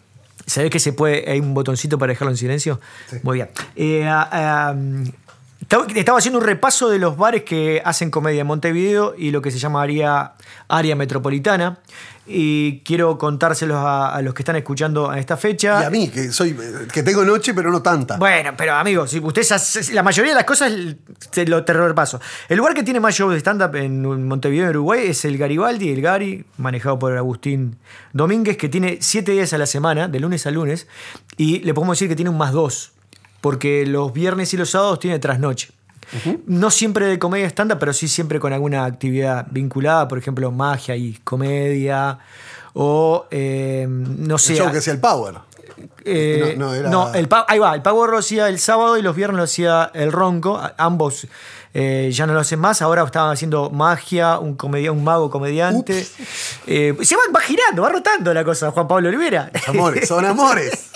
¿Sabés 0.46 0.70
que 0.70 0.80
se 0.80 0.92
puede? 0.94 1.30
Hay 1.32 1.40
un 1.40 1.54
botoncito 1.54 1.98
para 1.98 2.12
dejarlo 2.12 2.32
en 2.32 2.38
silencio. 2.38 2.80
Muy 3.24 3.38
bien. 3.38 3.50
Eh, 3.76 4.04
estaba- 5.96 6.18
haciendo 6.18 6.40
un 6.40 6.46
repaso 6.46 6.90
de 6.90 7.00
los 7.00 7.18
bares 7.18 7.44
que 7.44 7.82
hacen 7.86 8.12
comedia 8.12 8.42
en 8.42 8.48
Montevideo 8.48 9.14
y 9.18 9.32
lo 9.32 9.42
que 9.42 9.52
se 9.52 9.60
llamaría 9.60 10.34
área 10.68 10.96
metropolitana. 10.96 11.80
Y 12.28 12.80
quiero 12.86 13.18
contárselos 13.18 13.78
a, 13.78 14.14
a 14.16 14.22
los 14.22 14.34
que 14.34 14.44
están 14.44 14.56
escuchando 14.56 15.10
a 15.10 15.20
esta 15.20 15.36
fecha. 15.38 15.82
Y 15.82 15.86
a 15.86 15.90
mí, 15.90 16.08
que 16.08 16.32
soy 16.32 16.56
que 16.94 17.02
tengo 17.04 17.26
noche, 17.26 17.54
pero 17.54 17.72
no 17.72 17.82
tanta. 17.82 18.18
Bueno, 18.18 18.52
pero 18.56 18.74
amigos, 18.76 19.10
si 19.10 19.20
ustedes 19.20 19.92
la 19.92 20.04
mayoría 20.04 20.32
de 20.32 20.36
las 20.36 20.46
cosas 20.46 20.72
te 21.32 21.46
lo 21.46 21.66
te 21.66 21.74
repaso. 21.74 22.22
El 22.48 22.58
lugar 22.58 22.74
que 22.76 22.84
tiene 22.84 23.00
más 23.00 23.16
shows 23.16 23.34
de 23.34 23.40
stand-up 23.40 23.76
en 23.76 24.28
Montevideo, 24.28 24.66
en 24.66 24.70
Uruguay, 24.70 25.08
es 25.08 25.26
el 25.26 25.38
Garibaldi, 25.38 25.90
el 25.92 26.02
Gari, 26.02 26.46
manejado 26.58 27.00
por 27.00 27.18
Agustín 27.18 27.78
Domínguez, 28.14 28.56
que 28.56 28.70
tiene 28.70 29.00
siete 29.02 29.32
días 29.34 29.52
a 29.54 29.58
la 29.58 29.66
semana, 29.66 30.08
de 30.08 30.20
lunes 30.20 30.46
a 30.46 30.52
lunes, 30.52 30.88
y 31.38 31.60
le 31.60 31.74
podemos 31.74 31.98
decir 31.98 32.08
que 32.08 32.16
tiene 32.16 32.30
un 32.30 32.38
más 32.38 32.52
dos, 32.54 32.94
porque 33.42 33.86
los 33.86 34.14
viernes 34.14 34.54
y 34.54 34.58
los 34.58 34.70
sábados 34.70 35.00
tiene 35.00 35.20
trasnoche. 35.20 35.70
No 36.46 36.72
siempre 36.72 37.06
de 37.06 37.20
comedia 37.20 37.48
stand-up, 37.48 37.78
pero 37.80 37.94
sí 37.94 38.08
siempre 38.10 38.40
con 38.40 38.52
alguna 38.52 38.84
actividad 38.86 39.48
vinculada, 39.50 40.08
por 40.10 40.18
ejemplo, 40.18 40.52
magia 40.52 40.96
y 40.96 41.14
comedia, 41.24 42.20
o 42.74 43.28
eh, 43.32 43.86
no 43.90 44.38
sé. 44.38 44.54
el 44.54 44.60
show 44.60 44.72
que 44.72 44.80
hacía 44.80 44.94
el 44.94 45.00
Power. 45.00 45.36
Eh, 46.04 46.56
No, 46.58 46.66
no, 46.68 46.74
era- 46.74 46.90
no, 46.90 47.14
el 47.14 47.30
ahí 47.48 47.60
va, 47.60 47.74
el 47.76 47.82
Power 47.82 48.10
lo 48.10 48.18
hacía 48.18 48.50
el 48.50 48.60
sábado 48.60 48.98
y 48.98 49.02
los 49.02 49.16
viernes 49.16 49.38
lo 49.38 49.44
hacía 49.44 49.90
el 49.94 50.12
Ronco. 50.12 50.60
Ambos 50.78 51.28
eh, 51.74 52.10
ya 52.14 52.28
no 52.28 52.34
lo 52.34 52.42
hacen 52.42 52.60
más. 52.60 52.82
Ahora 52.82 53.04
estaban 53.04 53.32
haciendo 53.32 53.70
magia, 53.70 54.38
un, 54.40 54.56
comedia, 54.56 54.92
un 54.92 55.04
mago 55.06 55.30
comediante. 55.30 56.04
Se 56.04 56.92
va, 57.16 57.22
va 57.34 57.40
girando, 57.42 57.84
va 57.84 57.90
rotando 57.90 58.34
la 58.34 58.44
cosa, 58.44 58.72
Juan 58.72 58.88
Pablo 58.88 59.08
Olivera. 59.08 59.50
Amores, 59.68 60.08
son 60.10 60.26
amores. 60.26 60.90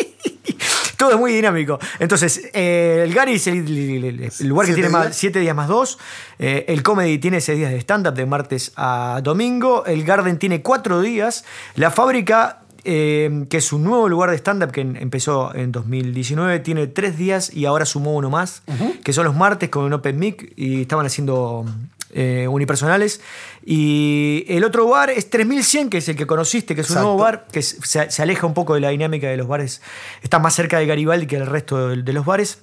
Todo 0.98 1.12
es 1.12 1.18
muy 1.18 1.34
dinámico. 1.34 1.80
Entonces, 2.00 2.50
eh, 2.54 3.02
el 3.06 3.14
Gary 3.14 3.34
es 3.36 3.48
el, 3.48 3.60
el- 3.68 4.04
el- 4.06 4.32
el 4.40 4.48
lugar 4.48 4.66
que 4.66 4.74
¿Siete 4.74 4.82
tiene 4.88 4.90
más, 4.90 5.06
días? 5.08 5.18
siete 5.18 5.40
días 5.40 5.56
más 5.56 5.68
dos. 5.68 5.98
Eh, 6.40 6.66
el 6.70 6.84
Comedy 6.84 7.18
tiene 7.18 7.42
seis 7.42 7.58
días 7.58 7.72
de 7.72 7.78
stand-up 7.80 8.14
de 8.14 8.26
martes 8.26 8.72
a 8.76 9.20
domingo. 9.24 9.86
El 9.86 10.04
Garden 10.04 10.38
tiene 10.40 10.62
cuatro 10.62 11.02
días. 11.02 11.46
La 11.76 11.92
fábrica, 11.92 12.62
eh, 12.84 13.46
que 13.50 13.58
es 13.58 13.74
un 13.74 13.84
nuevo 13.84 14.08
lugar 14.08 14.30
de 14.30 14.38
stand-up 14.38 14.72
que 14.72 14.82
empezó 14.82 15.54
en 15.56 15.72
2019, 15.72 16.60
tiene 16.60 16.88
tres 16.88 17.18
días 17.18 17.52
y 17.54 17.66
ahora 17.66 17.86
sumó 17.86 18.14
uno 18.16 18.30
más, 18.30 18.62
que 19.04 19.12
son 19.12 19.26
los 19.26 19.36
martes 19.36 19.70
con 19.70 19.86
un 19.86 19.94
Open 19.94 20.20
Mic 20.20 20.54
y 20.56 20.82
estaban 20.82 21.06
haciendo 21.06 21.66
eh, 22.16 22.48
unipersonales. 22.48 23.20
Y 23.66 24.46
el 24.48 24.64
otro 24.64 24.88
bar 24.88 25.10
es 25.10 25.30
3100, 25.30 25.90
que 25.90 25.98
es 25.98 26.08
el 26.10 26.16
que 26.16 26.26
conociste, 26.26 26.74
que 26.74 26.82
es 26.82 26.90
un 26.90 26.94
Exacto. 26.94 27.10
nuevo 27.10 27.22
bar 27.22 27.46
que 27.52 27.62
se, 27.62 28.10
se 28.10 28.22
aleja 28.22 28.48
un 28.48 28.54
poco 28.54 28.74
de 28.74 28.80
la 28.80 28.90
dinámica 28.90 29.28
de 29.28 29.38
los 29.38 29.48
bares. 29.48 29.82
Está 30.24 30.40
más 30.40 30.56
cerca 30.56 30.80
de 30.80 30.86
Garibaldi 30.86 31.28
que 31.28 31.36
el 31.36 31.46
resto 31.46 31.90
de, 31.90 32.02
de 32.02 32.14
los 32.14 32.26
bares. 32.26 32.60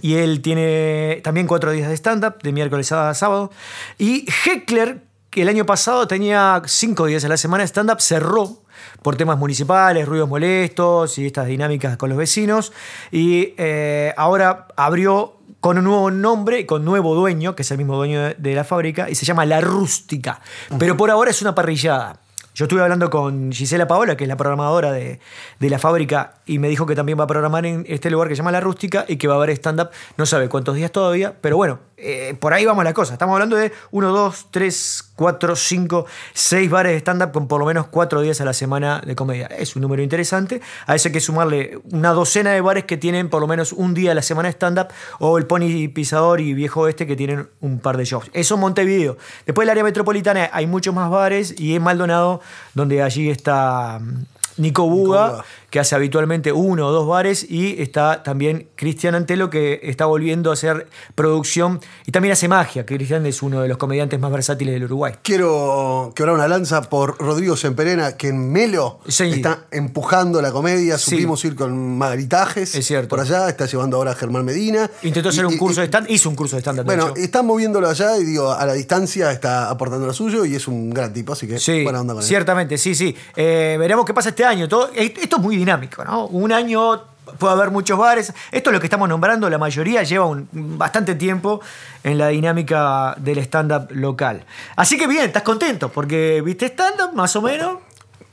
Y 0.00 0.14
él 0.14 0.40
tiene 0.40 1.20
también 1.22 1.46
cuatro 1.46 1.70
días 1.70 1.88
de 1.88 1.94
stand-up, 1.94 2.42
de 2.42 2.52
miércoles 2.52 2.90
a 2.92 3.12
sábado. 3.14 3.50
Y 3.98 4.26
Heckler, 4.44 5.02
que 5.30 5.42
el 5.42 5.48
año 5.48 5.66
pasado 5.66 6.08
tenía 6.08 6.62
cinco 6.66 7.06
días 7.06 7.24
a 7.24 7.28
la 7.28 7.36
semana 7.36 7.62
de 7.62 7.68
stand-up, 7.68 8.00
cerró 8.00 8.62
por 9.02 9.16
temas 9.16 9.38
municipales, 9.38 10.08
ruidos 10.08 10.28
molestos 10.28 11.18
y 11.18 11.26
estas 11.26 11.46
dinámicas 11.46 11.96
con 11.96 12.08
los 12.08 12.18
vecinos. 12.18 12.72
Y 13.12 13.54
eh, 13.58 14.14
ahora 14.16 14.66
abrió 14.76 15.33
con 15.64 15.78
un 15.78 15.84
nuevo 15.84 16.10
nombre, 16.10 16.66
con 16.66 16.84
nuevo 16.84 17.14
dueño, 17.14 17.56
que 17.56 17.62
es 17.62 17.70
el 17.70 17.78
mismo 17.78 17.96
dueño 17.96 18.20
de, 18.20 18.34
de 18.34 18.54
la 18.54 18.64
fábrica, 18.64 19.08
y 19.08 19.14
se 19.14 19.24
llama 19.24 19.46
La 19.46 19.62
Rústica. 19.62 20.42
Pero 20.78 20.94
por 20.94 21.10
ahora 21.10 21.30
es 21.30 21.40
una 21.40 21.54
parrillada. 21.54 22.18
Yo 22.54 22.66
estuve 22.66 22.82
hablando 22.82 23.08
con 23.08 23.50
Gisela 23.50 23.88
Paola, 23.88 24.14
que 24.14 24.24
es 24.24 24.28
la 24.28 24.36
programadora 24.36 24.92
de, 24.92 25.20
de 25.58 25.70
la 25.70 25.78
fábrica, 25.78 26.34
y 26.46 26.58
me 26.58 26.68
dijo 26.68 26.86
que 26.86 26.94
también 26.94 27.18
va 27.18 27.24
a 27.24 27.26
programar 27.26 27.66
en 27.66 27.84
este 27.88 28.10
lugar 28.10 28.28
que 28.28 28.34
se 28.34 28.38
llama 28.38 28.52
La 28.52 28.60
Rústica 28.60 29.04
y 29.08 29.16
que 29.16 29.28
va 29.28 29.34
a 29.34 29.36
haber 29.38 29.50
stand-up, 29.50 29.90
no 30.16 30.26
sabe 30.26 30.48
cuántos 30.48 30.76
días 30.76 30.90
todavía, 30.92 31.34
pero 31.40 31.56
bueno, 31.56 31.78
eh, 31.96 32.36
por 32.38 32.52
ahí 32.52 32.64
vamos 32.66 32.84
la 32.84 32.92
cosa. 32.92 33.14
Estamos 33.14 33.34
hablando 33.34 33.56
de 33.56 33.72
1, 33.90 34.08
2, 34.10 34.46
3, 34.50 35.12
4, 35.16 35.56
5, 35.56 36.06
6 36.34 36.70
bares 36.70 36.92
de 36.92 36.98
stand-up 36.98 37.32
con 37.32 37.48
por 37.48 37.60
lo 37.60 37.66
menos 37.66 37.86
4 37.86 38.20
días 38.20 38.40
a 38.40 38.44
la 38.44 38.52
semana 38.52 39.00
de 39.04 39.14
comedia. 39.14 39.46
Es 39.46 39.76
un 39.76 39.82
número 39.82 40.02
interesante. 40.02 40.60
A 40.86 40.94
eso 40.94 41.08
hay 41.08 41.12
que 41.12 41.20
sumarle 41.20 41.78
una 41.92 42.10
docena 42.10 42.50
de 42.50 42.60
bares 42.60 42.84
que 42.84 42.96
tienen 42.96 43.30
por 43.30 43.40
lo 43.40 43.46
menos 43.46 43.72
un 43.72 43.94
día 43.94 44.12
a 44.12 44.14
la 44.14 44.22
semana 44.22 44.48
stand-up 44.50 44.88
o 45.18 45.38
el 45.38 45.46
Pony 45.46 45.88
Pisador 45.94 46.40
y 46.40 46.52
Viejo 46.52 46.82
Oeste 46.82 47.06
que 47.06 47.16
tienen 47.16 47.48
un 47.60 47.78
par 47.78 47.96
de 47.96 48.04
shows. 48.04 48.30
Eso 48.32 48.56
Montevideo. 48.56 49.16
Después 49.46 49.64
del 49.64 49.70
área 49.70 49.84
metropolitana 49.84 50.50
hay 50.52 50.66
muchos 50.66 50.94
más 50.94 51.10
bares 51.10 51.54
y 51.58 51.74
en 51.74 51.82
Maldonado 51.82 52.40
donde 52.74 53.02
allí 53.02 53.30
está 53.30 53.98
mm, 54.00 54.24
Nico 54.56 54.88
Buga, 54.88 55.30
Buga. 55.30 55.44
Que 55.74 55.80
hace 55.80 55.96
habitualmente 55.96 56.52
uno 56.52 56.86
o 56.86 56.92
dos 56.92 57.08
bares, 57.08 57.44
y 57.50 57.82
está 57.82 58.22
también 58.22 58.68
Cristian 58.76 59.16
Antelo, 59.16 59.50
que 59.50 59.80
está 59.82 60.06
volviendo 60.06 60.50
a 60.50 60.52
hacer 60.52 60.86
producción 61.16 61.80
y 62.06 62.12
también 62.12 62.30
hace 62.30 62.46
magia, 62.46 62.86
que 62.86 62.94
Cristian 62.94 63.26
es 63.26 63.42
uno 63.42 63.60
de 63.60 63.66
los 63.66 63.76
comediantes 63.76 64.20
más 64.20 64.30
versátiles 64.30 64.72
del 64.72 64.84
Uruguay. 64.84 65.14
Quiero 65.22 66.12
quebrar 66.14 66.36
una 66.36 66.46
lanza 66.46 66.82
por 66.82 67.18
Rodrigo 67.18 67.56
Semperena, 67.56 68.16
que 68.16 68.28
en 68.28 68.52
Melo 68.52 69.00
Sí. 69.08 69.24
está 69.24 69.64
empujando 69.72 70.40
la 70.40 70.52
comedia. 70.52 70.96
Sí. 70.96 71.10
Supimos 71.10 71.44
ir 71.44 71.56
con 71.56 71.98
Magritajes 71.98 72.72
Es 72.76 72.86
cierto. 72.86 73.08
por 73.08 73.18
allá, 73.18 73.48
está 73.48 73.66
llevando 73.66 73.96
ahora 73.96 74.12
a 74.12 74.14
Germán 74.14 74.44
Medina. 74.44 74.88
Intentó 75.02 75.30
Y- 75.30 75.32
hacer 75.32 75.44
un 75.46 75.54
y- 75.54 75.58
curso 75.58 75.80
de 75.80 75.88
stand 75.88 76.08
hizo 76.08 76.28
un 76.28 76.36
curso 76.36 76.54
de 76.54 76.60
stand-up. 76.60 76.84
de 76.84 76.86
Bueno, 76.94 77.08
hecho. 77.08 77.20
están 77.20 77.46
moviéndolo 77.46 77.88
allá 77.88 78.16
y 78.16 78.22
digo, 78.22 78.52
a 78.52 78.64
la 78.64 78.74
distancia 78.74 79.32
está 79.32 79.70
aportando 79.70 80.06
lo 80.06 80.12
suyo 80.12 80.44
y 80.44 80.54
es 80.54 80.68
un 80.68 80.90
gran 80.90 81.12
tipo, 81.12 81.32
así 81.32 81.48
que 81.48 81.58
Sí, 81.58 81.82
buena 81.82 82.00
onda 82.00 82.14
con 82.14 82.22
él. 82.22 82.28
ciertamente, 82.28 82.78
sí, 82.78 82.94
sí. 82.94 83.12
Eh, 83.34 83.76
veremos 83.76 84.04
qué 84.04 84.14
pasa 84.14 84.28
este 84.28 84.44
año. 84.44 84.68
Todo, 84.68 84.90
esto 84.94 85.36
es 85.36 85.42
muy 85.42 85.56
dinámico, 85.64 86.04
¿no? 86.04 86.26
Un 86.26 86.52
año 86.52 87.14
puede 87.38 87.52
haber 87.52 87.70
muchos 87.70 87.98
bares. 87.98 88.32
Esto 88.50 88.70
es 88.70 88.74
lo 88.74 88.80
que 88.80 88.86
estamos 88.86 89.08
nombrando, 89.08 89.48
la 89.50 89.58
mayoría 89.58 90.02
lleva 90.02 90.26
un, 90.26 90.48
bastante 90.52 91.14
tiempo 91.14 91.60
en 92.02 92.18
la 92.18 92.28
dinámica 92.28 93.14
del 93.18 93.38
stand-up 93.38 93.88
local. 93.90 94.44
Así 94.76 94.96
que 94.96 95.06
bien, 95.06 95.24
estás 95.24 95.42
contento, 95.42 95.90
porque 95.90 96.42
viste 96.44 96.66
stand-up 96.66 97.14
más 97.14 97.34
o 97.36 97.42
menos. 97.42 97.78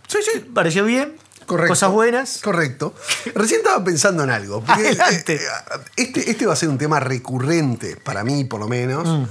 Sí, 0.08 0.20
sí. 0.22 0.40
Pareció 0.40 0.86
bien. 0.86 1.16
Correcto. 1.46 1.72
Cosas 1.72 1.92
buenas. 1.92 2.40
Correcto. 2.44 2.94
Recién 3.36 3.62
estaba 3.62 3.84
pensando 3.84 4.24
en 4.24 4.30
algo. 4.30 4.64
Adelante. 4.68 5.36
eh, 5.36 5.40
este, 5.98 6.30
este 6.30 6.46
va 6.46 6.54
a 6.54 6.56
ser 6.56 6.70
un 6.70 6.78
tema 6.78 7.00
recurrente, 7.00 7.98
para 7.98 8.24
mí 8.24 8.44
por 8.46 8.60
lo 8.60 8.68
menos. 8.68 9.08
Mm. 9.08 9.24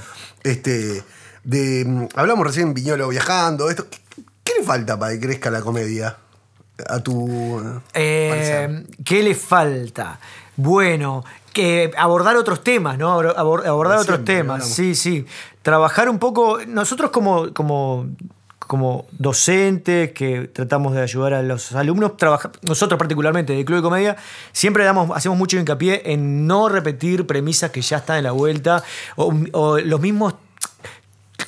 Este, 0.43 1.03
de, 1.45 1.85
mm, 1.87 2.09
hablamos 2.15 2.47
recién 2.47 2.75
Viñolo 2.75 3.09
viajando, 3.09 3.71
esto. 3.71 3.89
¿Qué, 3.89 3.99
qué 4.45 4.53
le 4.59 4.65
falta 4.65 4.99
para 4.99 5.13
que 5.13 5.21
crezca 5.21 5.51
la 5.51 5.61
comedia? 5.61 6.17
A 6.89 7.01
tu. 7.01 7.61
Eh, 7.95 8.85
¿Qué 9.05 9.23
le 9.23 9.35
falta? 9.35 10.19
Bueno, 10.57 11.25
que 11.53 11.91
abordar 11.97 12.37
otros 12.37 12.63
temas, 12.63 12.99
¿no? 12.99 13.09
Abor- 13.19 13.35
abor- 13.37 13.67
abordar 13.67 13.97
De 13.99 14.03
otros 14.03 14.25
temas, 14.25 14.67
sí, 14.67 14.95
sí. 14.95 15.27
Trabajar 15.63 16.09
un 16.09 16.19
poco, 16.19 16.59
nosotros 16.67 17.11
como, 17.11 17.53
como, 17.53 18.07
como 18.59 19.07
docentes 19.13 20.13
que 20.13 20.49
tratamos 20.53 20.95
de 20.95 21.03
ayudar 21.03 21.35
a 21.35 21.43
los 21.43 21.73
alumnos, 21.73 22.17
trabaja- 22.17 22.51
nosotros 22.63 22.99
particularmente 22.99 23.53
del 23.53 23.65
Club 23.65 23.79
de 23.79 23.83
Comedia, 23.83 24.17
siempre 24.53 24.85
damos, 24.85 25.11
hacemos 25.17 25.37
mucho 25.39 25.59
hincapié 25.59 26.03
en 26.13 26.47
no 26.47 26.69
repetir 26.69 27.27
premisas 27.27 27.71
que 27.71 27.81
ya 27.83 27.99
están 27.99 28.19
en 28.19 28.25
la 28.25 28.33
vuelta 28.33 28.83
o, 29.17 29.35
o 29.53 29.79
los 29.79 30.01
mismos... 30.01 30.35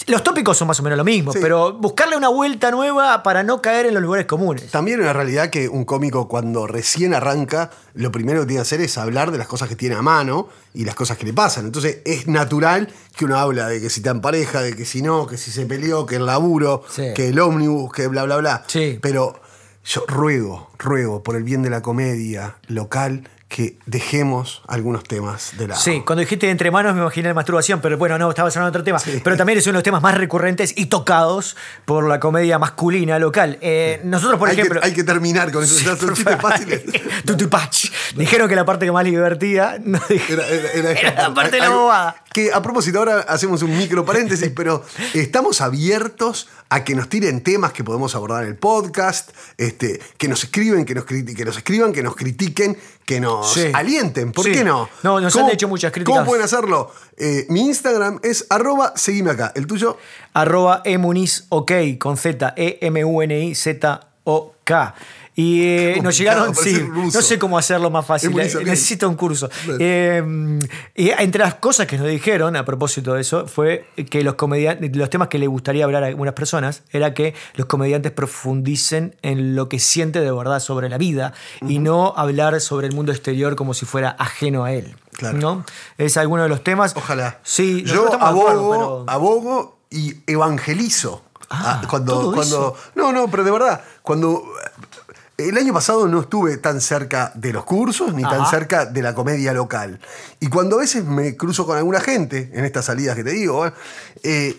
Los 0.07 0.25
tópicos 0.25 0.57
son 0.59 0.69
más 0.69 0.81
o 0.81 0.83
menos 0.83 0.97
lo 0.97 1.05
mismo, 1.05 1.33
Sí. 1.33 1.39
pero 1.41 1.75
buscarle 1.75 2.17
una 2.17 2.29
vuelta 2.29 2.71
nueva 2.71 3.23
para 3.23 3.43
no 3.43 3.63
caer 3.63 3.87
en 3.87 3.95
los 3.95 4.03
lugares 4.03 4.27
comunes. 4.27 4.71
También 4.71 4.99
es 4.99 5.05
una 5.05 5.13
realidad 5.13 5.51
que 5.51 5.69
un 5.69 5.85
cómico 5.85 6.27
cuando 6.29 6.67
recién 6.67 7.15
arranca, 7.15 7.71
lo 7.95 8.11
primero 8.11 8.41
que 8.41 8.47
tiene 8.47 8.59
que 8.59 8.63
hacer 8.63 8.81
es 8.81 8.99
hablar 8.99 9.31
de 9.31 9.39
las 9.39 9.47
cosas 9.47 9.69
que 9.69 9.77
tiene 9.77 9.95
a 9.95 10.03
mano 10.03 10.49
y 10.75 10.85
las 10.85 10.95
cosas 10.95 11.17
que 11.19 11.27
le 11.27 11.33
pasan. 11.33 11.67
Entonces 11.67 11.99
es 12.05 12.27
natural 12.27 12.89
que 13.17 13.25
uno 13.25 13.37
habla 13.39 13.69
de 13.69 13.81
que 13.81 13.91
si 13.91 14.01
está 14.01 14.11
en 14.11 14.21
pareja, 14.21 14.61
de 14.63 14.75
que 14.75 14.85
si 14.85 15.03
no, 15.03 15.27
que 15.27 15.37
si 15.37 15.51
se 15.51 15.67
peleó, 15.67 16.05
que 16.07 16.17
el 16.17 16.27
laburo, 16.27 16.83
Sí. 16.91 17.13
que 17.15 17.29
el 17.29 17.39
ómnibus, 17.39 17.93
que 17.93 18.07
bla, 18.09 18.25
bla, 18.25 18.39
bla. 18.39 18.65
Sí. 18.67 18.99
Pero 19.01 19.41
yo 19.85 20.05
ruego, 20.09 20.71
ruego 20.79 21.23
por 21.23 21.37
el 21.37 21.43
bien 21.45 21.63
de 21.63 21.71
la 21.71 21.83
comedia 21.83 22.57
local 22.69 23.29
que 23.55 23.77
dejemos 23.85 24.63
algunos 24.67 25.05
temas 25.05 25.53
de 25.59 25.69
lado. 25.69 25.79
Sí, 25.81 26.03
cuando 26.07 26.21
dijiste 26.21 26.49
entre 26.49 26.71
manos 26.71 26.95
me 26.95 27.01
imaginé 27.03 27.29
la 27.29 27.35
masturbación, 27.35 27.81
pero 27.83 27.99
bueno, 27.99 28.17
no, 28.17 28.31
estabas 28.31 28.57
hablando 28.57 28.73
de 28.79 28.81
otro 28.81 28.85
tema. 28.85 29.21
Pero 29.23 29.37
también 29.37 29.59
es 29.59 29.67
uno 29.67 29.73
de 29.73 29.77
los 29.79 29.83
temas 29.83 30.01
más 30.03 30.17
recurrentes 30.17 30.73
y 30.77 30.87
tocados 30.87 31.55
por 31.85 32.09
la 32.09 32.19
comedia 32.19 32.59
masculina 32.59 33.19
local. 33.19 33.59
Eh, 33.61 34.01
nosotros, 34.05 34.39
por 34.39 34.49
hay, 34.49 34.55
ejemplo. 34.59 34.81
que, 34.81 34.87
hay 34.87 34.95
que 34.95 35.05
terminar 35.05 35.53
con 35.53 35.63
eso. 35.65 35.79
ya 35.85 35.97
son 35.97 35.99
por 35.99 36.15
chistes 36.17 36.37
favor. 36.37 36.51
fáciles. 36.53 36.83
Tutupach. 37.27 37.91
Dijeron 38.17 38.49
que 38.49 38.57
la 38.57 38.65
parte 38.65 38.87
que 38.87 38.93
más 38.93 39.05
divertida. 39.05 39.77
no 39.85 40.01
Era, 40.09 40.47
era- 40.49 40.93
era 40.93 41.23
la 41.29 41.35
parte 41.35 41.57
de 41.57 41.61
la 41.61 41.69
bobada. 41.71 42.22
Que 42.33 42.51
a 42.53 42.63
propósito, 42.63 42.99
ahora 42.99 43.21
hacemos 43.29 43.63
un 43.63 43.77
micro 43.77 44.05
paréntesis, 44.05 44.51
pero 44.57 44.83
estamos 45.15 45.61
abiertos 45.61 46.49
a 46.71 46.83
que 46.85 46.95
nos 46.95 47.09
tiren 47.11 47.43
temas 47.43 47.73
que 47.73 47.85
podemos 47.85 48.15
abordar 48.15 48.45
en 48.45 48.49
el 48.49 48.57
podcast, 48.57 49.31
este, 49.59 50.01
que 50.17 50.29
nos 50.29 50.43
escriben, 50.43 50.87
que 50.87 50.95
nos, 50.95 51.05
que 51.05 51.45
nos 51.45 51.57
escriban, 51.59 51.93
que 51.93 52.03
nos 52.03 52.17
critiquen, 52.17 52.79
que 53.05 53.21
nos 53.21 53.53
Sí. 53.53 53.67
alienten. 53.75 54.33
¿Por 54.33 54.47
Sí. 54.47 54.53
qué 54.53 54.65
no? 54.65 54.89
No, 55.03 55.21
nos 55.21 55.37
han 55.37 55.51
hecho 55.51 55.69
muchas 55.69 55.93
críticas. 55.93 56.15
¿Cómo 56.21 56.27
pueden 56.27 56.43
hacerlo? 56.45 56.91
Eh, 57.19 57.45
mi 57.51 57.67
Instagram 57.67 58.19
es 58.23 58.47
arroba 58.49 58.95
seguime 58.97 59.33
acá. 59.33 59.53
¿El 59.55 59.67
tuyo? 59.67 59.99
Arroba 60.33 60.81
emuniz 60.87 61.45
ok 61.51 61.73
con 61.99 62.17
Z, 62.17 62.55
E-M-U-N-I-Z-O-K. 62.57 64.95
Y 65.35 65.63
eh, 65.63 66.01
nos 66.03 66.19
llegaron, 66.19 66.55
sí, 66.55 66.79
no 66.93 67.23
sé 67.23 67.39
cómo 67.39 67.57
hacerlo 67.57 67.89
más 67.91 68.05
fácil, 68.05 68.39
eh, 68.39 68.53
necesito 68.65 69.09
un 69.09 69.15
curso. 69.15 69.49
Eh, 69.79 70.23
y 70.95 71.09
entre 71.09 71.43
las 71.43 71.55
cosas 71.55 71.87
que 71.87 71.97
nos 71.97 72.07
dijeron 72.07 72.55
a 72.55 72.67
propósito 72.67 73.15
de 73.15 73.23
eso 73.23 73.47
fue 73.47 73.87
que 74.11 74.23
los 74.23 74.35
comediantes, 74.35 74.95
los 74.95 75.09
temas 75.09 75.29
que 75.29 75.39
le 75.39 75.47
gustaría 75.47 75.85
hablar 75.85 76.05
a 76.05 76.09
algunas 76.09 76.35
personas 76.35 76.83
era 76.91 77.15
que 77.15 77.35
los 77.55 77.67
comediantes 77.67 78.13
profundicen 78.13 79.17
en 79.23 79.57
lo 79.57 79.71
que 79.71 79.79
siente 79.79 80.21
de 80.21 80.31
verdad 80.31 80.61
sobre 80.61 80.91
la 80.91 80.99
vida 80.99 81.33
y 81.63 81.79
no 81.79 82.13
hablar 82.17 82.61
sobre 82.61 82.87
el 82.89 82.95
mundo 82.95 83.11
exterior 83.11 83.57
como 83.57 83.73
si 83.73 83.87
fuera 83.87 84.11
ajeno 84.19 84.65
a 84.65 84.73
él. 84.73 84.95
Claro. 85.13 85.39
¿no? 85.39 85.65
Es 85.97 86.17
alguno 86.19 86.43
de 86.43 86.51
los 86.51 86.63
temas. 86.63 86.93
Ojalá. 86.95 87.39
Sí, 87.43 87.85
yo 87.85 88.05
de 88.11 88.17
acuerdo, 88.17 88.27
abogo, 88.27 88.71
pero- 88.73 89.05
abogo 89.09 89.79
y 89.91 90.17
evangelizo. 90.27 91.23
Ah, 91.55 91.81
Ah, 91.83 91.87
cuando, 91.89 92.33
cuando, 92.33 92.75
no, 92.95 93.13
no, 93.13 93.29
pero 93.31 93.45
de 93.45 93.51
verdad, 93.51 93.83
cuando 94.03 94.43
el 95.49 95.57
año 95.59 95.73
pasado 95.73 96.07
no 96.09 96.21
estuve 96.21 96.57
tan 96.57 96.81
cerca 96.81 97.33
de 97.35 97.53
los 97.53 97.65
cursos 97.65 98.15
ni 98.15 98.23
tan 98.23 98.47
cerca 98.47 98.87
de 98.87 99.03
la 99.03 99.15
comedia 99.15 99.53
local. 99.53 100.01
Y 100.41 100.49
cuando 100.49 100.77
a 100.77 100.81
veces 100.81 101.05
me 101.05 101.37
cruzo 101.37 101.67
con 101.67 101.77
alguna 101.77 102.01
gente 102.01 102.51
en 102.55 102.65
estas 102.65 102.85
salidas 102.87 103.17
que 103.17 103.25
te 103.25 103.31
digo, 103.31 103.71
eh, 104.23 104.57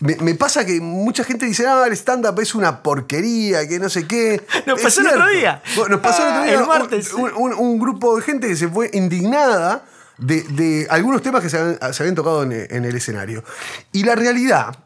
me, 0.00 0.14
me 0.16 0.34
pasa 0.34 0.66
que 0.66 0.80
mucha 0.80 1.24
gente 1.24 1.46
dice, 1.46 1.66
ah, 1.66 1.84
el 1.86 1.92
stand-up 1.94 2.38
es 2.40 2.54
una 2.54 2.82
porquería, 2.82 3.66
que 3.66 3.78
no 3.78 3.88
sé 3.88 4.06
qué. 4.06 4.42
Nos 4.66 4.78
Es 4.78 4.84
pasó 4.84 5.00
el 5.00 5.06
otro 5.08 5.26
día. 5.28 5.62
Bueno, 5.76 5.96
nos 5.96 6.00
pasó 6.00 6.22
el 6.22 6.28
otro 6.28 6.40
Ah, 6.40 6.44
día. 6.44 6.54
el 6.54 6.60
un- 6.62 6.68
martes. 6.68 7.12
un- 7.14 7.32
un, 7.36 7.54
un 7.54 7.78
grupo 7.78 8.16
de 8.16 8.22
gente 8.22 8.48
que 8.48 8.56
se 8.56 8.68
fue 8.68 8.90
indignada 8.92 9.84
de, 10.18 10.42
de 10.42 10.86
algunos 10.90 11.22
temas 11.22 11.42
que 11.42 11.48
se 11.50 11.58
habían, 11.58 11.78
se 11.94 12.02
habían 12.02 12.14
tocado 12.14 12.42
en, 12.42 12.52
en 12.52 12.84
el 12.84 12.94
escenario. 12.96 13.42
Y 13.92 14.04
la 14.04 14.14
realidad 14.14 14.76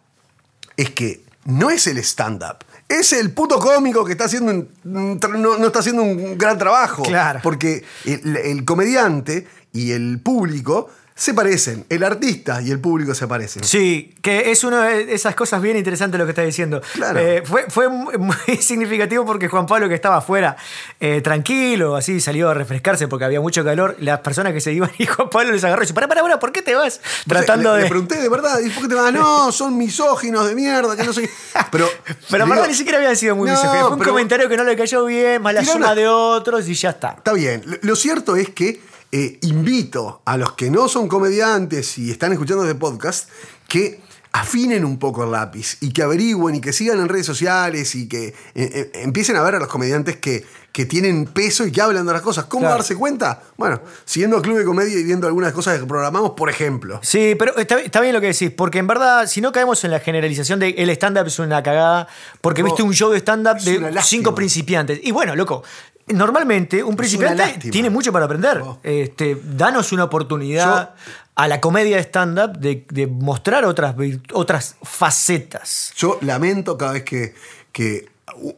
es 0.77 0.91
que 0.91 1.25
no 1.45 1.71
es 1.71 1.87
el 1.89 1.99
stand-up. 1.99 2.59
Es 2.91 3.13
el 3.13 3.31
puto 3.31 3.59
cómico 3.59 4.05
que 4.05 4.13
está 4.13 4.25
haciendo 4.25 4.51
un- 4.53 4.69
no, 4.85 5.57
no 5.59 5.67
está 5.67 5.79
haciendo 5.79 6.03
un 6.03 6.37
gran 6.37 6.59
trabajo. 6.59 7.03
Claro. 7.05 7.41
Porque 7.43 7.85
el, 8.05 8.37
el 8.37 8.65
comediante 8.65 9.47
y 9.73 9.93
el 9.93 10.21
público 10.21 10.89
se 11.21 11.35
parecen. 11.35 11.85
El 11.91 12.03
artista 12.03 12.63
y 12.63 12.71
el 12.71 12.81
público 12.81 13.15
se 13.15 13.27
parecen. 13.29 13.63
Sí, 13.63 14.15
que 14.23 14.51
es 14.51 14.65
una 14.65 14.87
de 14.87 15.13
esas 15.15 15.35
cosas 15.35 15.61
bien 15.61 15.77
interesantes 15.77 16.19
lo 16.19 16.25
que 16.25 16.31
estás 16.31 16.47
diciendo. 16.47 16.81
Claro. 16.95 17.19
Eh, 17.21 17.43
fue, 17.45 17.67
fue 17.69 17.89
muy 18.19 18.35
significativo 18.59 19.27
porque 19.27 19.47
Juan 19.47 19.67
Pablo, 19.67 19.87
que 19.87 19.95
estaba 19.95 20.17
afuera, 20.17 20.57
eh, 20.99 21.21
tranquilo, 21.21 21.95
así 21.95 22.23
salió 22.23 22.49
a 22.49 22.55
refrescarse 22.55 23.07
porque 23.07 23.27
había 23.27 23.43
mucho 23.43 23.63
calor, 23.63 23.97
las 24.01 24.21
personas 24.21 24.55
que 24.55 24.63
se 24.63 24.73
iban 24.73 24.91
y 24.99 25.05
Juan 25.05 25.29
Pablo 25.29 25.53
les 25.53 25.63
agarró 25.63 25.83
y 25.83 25.85
dice, 25.85 25.93
para, 25.93 26.09
para, 26.09 26.23
para, 26.23 26.39
¿por 26.39 26.53
qué 26.53 26.63
te 26.63 26.75
vas? 26.75 27.03
Tratando 27.29 27.73
le, 27.73 27.77
de... 27.77 27.83
le 27.85 27.89
pregunté 27.91 28.15
de 28.17 28.29
verdad, 28.31 28.59
¿y 28.65 28.71
por 28.71 28.85
qué 28.85 28.89
te 28.89 28.95
vas? 28.95 29.13
No, 29.13 29.53
son 29.53 29.77
misóginos 29.77 30.49
de 30.49 30.55
mierda, 30.55 30.97
que 30.97 31.05
no 31.05 31.13
sé. 31.13 31.23
qué". 31.23 31.31
Pero, 31.71 31.87
Pero 32.31 32.47
verdad 32.47 32.67
ni 32.67 32.75
siquiera 32.75 32.97
había 32.97 33.15
sido 33.15 33.37
muy 33.37 33.47
No, 33.51 33.57
misógino. 33.57 33.83
Fue 33.83 33.93
un 33.93 33.99
pero- 33.99 34.11
comentario 34.13 34.49
que 34.49 34.57
no 34.57 34.65
le 34.65 34.75
cayó 34.75 35.05
bien, 35.05 35.43
más 35.43 35.53
la 35.53 35.61
Tiró 35.61 35.73
suma 35.75 35.87
una- 35.89 35.95
de 35.95 36.09
otros 36.09 36.67
y 36.67 36.73
ya 36.73 36.91
está. 36.91 37.11
Está 37.19 37.35
bien. 37.35 37.63
Lo 37.83 37.95
cierto 37.95 38.37
es 38.37 38.49
que 38.49 38.89
eh, 39.13 39.39
invito 39.43 40.23
a 40.25 40.37
los 40.37 40.53
que 40.53 40.71
no 40.71 40.89
son 40.89 41.09
comediantes 41.09 41.99
y 41.99 42.11
están 42.11 42.33
escuchando 42.33 42.63
este 42.65 42.75
podcast 42.77 43.29
que 43.69 44.01
afinen 44.33 44.85
un 44.85 44.99
poco 44.99 45.25
el 45.25 45.33
lápiz 45.33 45.77
y 45.81 45.93
que 45.93 46.03
averigüen 46.05 46.55
y 46.55 46.61
que 46.61 46.73
sigan 46.73 47.01
en 47.01 47.09
redes 47.09 47.27
sociales 47.27 47.95
y 47.97 48.07
que 48.09 48.29
eh, 48.29 48.35
eh, 48.55 48.91
empiecen 48.95 49.35
a 49.37 49.43
ver 49.43 49.57
a 49.57 49.59
los 49.59 49.67
comediantes 49.67 50.19
que, 50.19 50.45
que 50.71 50.87
tienen 50.87 51.25
peso 51.27 51.67
y 51.67 51.73
que 51.73 51.81
hablan 51.83 52.07
de 52.07 52.13
las 52.13 52.23
cosas. 52.23 52.45
¿Cómo 52.45 52.61
Claro. 52.63 52.77
darse 52.77 52.95
cuenta? 52.95 53.43
Bueno, 53.57 53.81
siguiendo 54.05 54.37
a 54.37 54.43
Club 54.43 54.59
de 54.59 54.65
Comedia 54.65 54.97
y 54.97 55.03
viendo 55.03 55.27
algunas 55.27 55.53
cosas 55.53 55.81
que 55.81 55.85
programamos, 55.87 56.31
por 56.37 56.49
ejemplo. 56.49 57.01
Sí, 57.03 57.35
pero 57.37 57.57
está, 57.57 57.81
está 57.81 58.01
bien 58.01 58.15
lo 58.15 58.21
que 58.21 58.29
decís, 58.29 58.53
porque 58.57 58.79
en 58.79 58.87
verdad, 58.87 59.27
si 59.27 59.41
no 59.41 59.51
caemos 59.51 59.83
en 59.83 59.91
la 59.91 59.99
generalización 59.99 60.61
de 60.61 60.69
el 60.79 60.91
stand-up 60.91 61.27
es 61.27 61.41
una 61.41 61.61
cagada, 61.65 62.07
porque 62.41 62.63
No, 62.63 62.67
viste 62.67 62.85
un 62.85 62.95
show 62.95 63.11
de 63.11 63.19
stand-up 63.19 63.59
de 63.61 64.01
cinco 64.05 64.33
principiantes. 64.33 65.01
Y 65.03 65.11
bueno, 65.11 65.35
loco, 65.35 65.65
normalmente 66.13 66.83
un 66.83 66.97
principiante 66.97 67.71
tiene 67.71 67.91
mucho 67.91 68.13
para 68.13 68.25
aprender. 68.27 68.59
Oh. 68.63 68.79
Este, 68.83 69.41
danos 69.43 69.93
una 69.93 70.05
oportunidad 70.05 70.95
a 71.35 71.49
la 71.49 71.61
comedia 71.61 71.97
de 71.97 72.03
stand-up 72.03 72.59
de, 72.59 72.87
de 72.91 73.07
mostrar 73.07 73.65
otras, 73.65 73.95
otras 74.33 74.77
facetas. 74.83 75.93
Yo 75.97 76.19
lamento 76.23 76.77
cada 76.79 76.93
vez 76.93 77.05
que, 77.05 77.35
que 77.73 78.09